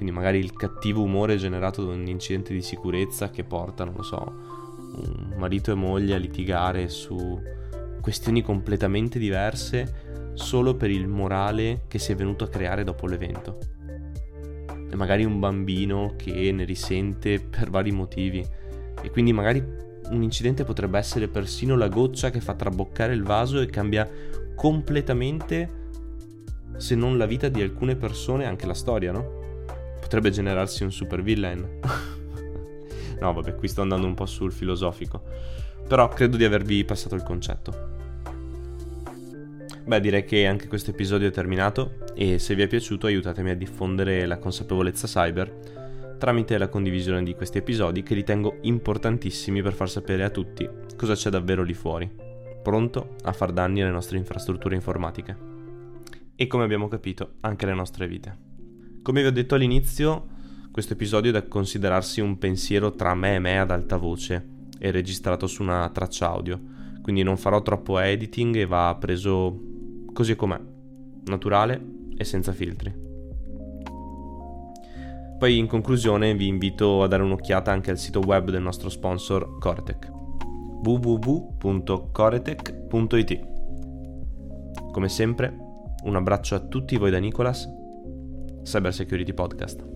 Quindi 0.00 0.16
magari 0.16 0.38
il 0.38 0.54
cattivo 0.54 1.02
umore 1.02 1.36
generato 1.36 1.84
da 1.84 1.92
un 1.92 2.06
incidente 2.06 2.54
di 2.54 2.62
sicurezza 2.62 3.28
che 3.28 3.44
porta, 3.44 3.84
non 3.84 3.92
lo 3.94 4.02
so, 4.02 4.32
un 4.94 5.34
marito 5.36 5.72
e 5.72 5.74
moglie 5.74 6.14
a 6.14 6.16
litigare 6.16 6.88
su 6.88 7.38
questioni 8.00 8.40
completamente 8.40 9.18
diverse 9.18 10.32
solo 10.32 10.74
per 10.74 10.90
il 10.90 11.06
morale 11.06 11.82
che 11.86 11.98
si 11.98 12.12
è 12.12 12.14
venuto 12.14 12.44
a 12.44 12.48
creare 12.48 12.82
dopo 12.82 13.06
l'evento. 13.06 13.58
E 14.90 14.96
magari 14.96 15.26
un 15.26 15.38
bambino 15.38 16.14
che 16.16 16.50
ne 16.50 16.64
risente 16.64 17.38
per 17.38 17.68
vari 17.68 17.92
motivi. 17.92 18.42
E 19.02 19.10
quindi 19.10 19.34
magari 19.34 19.62
un 20.12 20.22
incidente 20.22 20.64
potrebbe 20.64 20.96
essere 20.96 21.28
persino 21.28 21.76
la 21.76 21.88
goccia 21.88 22.30
che 22.30 22.40
fa 22.40 22.54
traboccare 22.54 23.12
il 23.12 23.22
vaso 23.22 23.60
e 23.60 23.66
cambia 23.66 24.08
completamente, 24.54 25.68
se 26.78 26.94
non 26.94 27.18
la 27.18 27.26
vita 27.26 27.50
di 27.50 27.60
alcune 27.60 27.96
persone, 27.96 28.46
anche 28.46 28.64
la 28.64 28.72
storia, 28.72 29.12
no? 29.12 29.39
Potrebbe 30.10 30.30
generarsi 30.34 30.82
un 30.82 30.90
super 30.90 31.22
villain. 31.22 31.60
no, 33.20 33.32
vabbè, 33.32 33.54
qui 33.54 33.68
sto 33.68 33.82
andando 33.82 34.08
un 34.08 34.14
po' 34.14 34.26
sul 34.26 34.50
filosofico. 34.50 35.22
Però 35.86 36.08
credo 36.08 36.36
di 36.36 36.42
avervi 36.42 36.84
passato 36.84 37.14
il 37.14 37.22
concetto. 37.22 37.88
Beh, 39.84 40.00
direi 40.00 40.24
che 40.24 40.48
anche 40.48 40.66
questo 40.66 40.90
episodio 40.90 41.28
è 41.28 41.30
terminato 41.30 41.98
e 42.16 42.40
se 42.40 42.56
vi 42.56 42.62
è 42.62 42.66
piaciuto 42.66 43.06
aiutatemi 43.06 43.50
a 43.50 43.54
diffondere 43.54 44.26
la 44.26 44.38
consapevolezza 44.38 45.06
cyber 45.06 46.16
tramite 46.18 46.58
la 46.58 46.66
condivisione 46.66 47.22
di 47.22 47.36
questi 47.36 47.58
episodi 47.58 48.02
che 48.02 48.14
ritengo 48.14 48.58
importantissimi 48.62 49.62
per 49.62 49.74
far 49.74 49.88
sapere 49.88 50.24
a 50.24 50.30
tutti 50.30 50.68
cosa 50.96 51.14
c'è 51.14 51.30
davvero 51.30 51.62
lì 51.62 51.72
fuori 51.72 52.10
pronto 52.62 53.14
a 53.22 53.32
far 53.32 53.52
danni 53.52 53.80
alle 53.80 53.92
nostre 53.92 54.18
infrastrutture 54.18 54.74
informatiche. 54.74 55.36
E 56.34 56.46
come 56.48 56.64
abbiamo 56.64 56.88
capito, 56.88 57.34
anche 57.40 57.64
alle 57.64 57.74
nostre 57.74 58.06
vite. 58.06 58.49
Come 59.02 59.22
vi 59.22 59.28
ho 59.28 59.32
detto 59.32 59.54
all'inizio, 59.54 60.26
questo 60.70 60.92
episodio 60.92 61.30
è 61.30 61.32
da 61.32 61.48
considerarsi 61.48 62.20
un 62.20 62.36
pensiero 62.36 62.92
tra 62.92 63.14
me 63.14 63.36
e 63.36 63.38
me 63.38 63.58
ad 63.58 63.70
alta 63.70 63.96
voce 63.96 64.46
e 64.78 64.90
registrato 64.90 65.46
su 65.46 65.62
una 65.62 65.88
traccia 65.88 66.28
audio, 66.28 66.60
quindi 67.00 67.22
non 67.22 67.38
farò 67.38 67.62
troppo 67.62 67.98
editing 67.98 68.56
e 68.56 68.66
va 68.66 68.94
preso 69.00 69.58
così 70.12 70.36
com'è, 70.36 70.60
naturale 71.24 71.82
e 72.14 72.24
senza 72.24 72.52
filtri. 72.52 72.94
Poi 75.38 75.56
in 75.56 75.66
conclusione 75.66 76.34
vi 76.34 76.46
invito 76.46 77.02
a 77.02 77.06
dare 77.06 77.22
un'occhiata 77.22 77.72
anche 77.72 77.90
al 77.90 77.98
sito 77.98 78.20
web 78.20 78.50
del 78.50 78.60
nostro 78.60 78.90
sponsor 78.90 79.56
Cortec 79.58 80.10
www.coretech.it. 80.82 83.48
Come 84.92 85.08
sempre, 85.08 85.56
un 86.04 86.16
abbraccio 86.16 86.54
a 86.54 86.60
tutti 86.60 86.96
voi 86.96 87.10
da 87.10 87.18
Nicolas, 87.18 87.79
Cyber 88.64 88.92
Security 88.92 89.32
Podcast. 89.32 89.89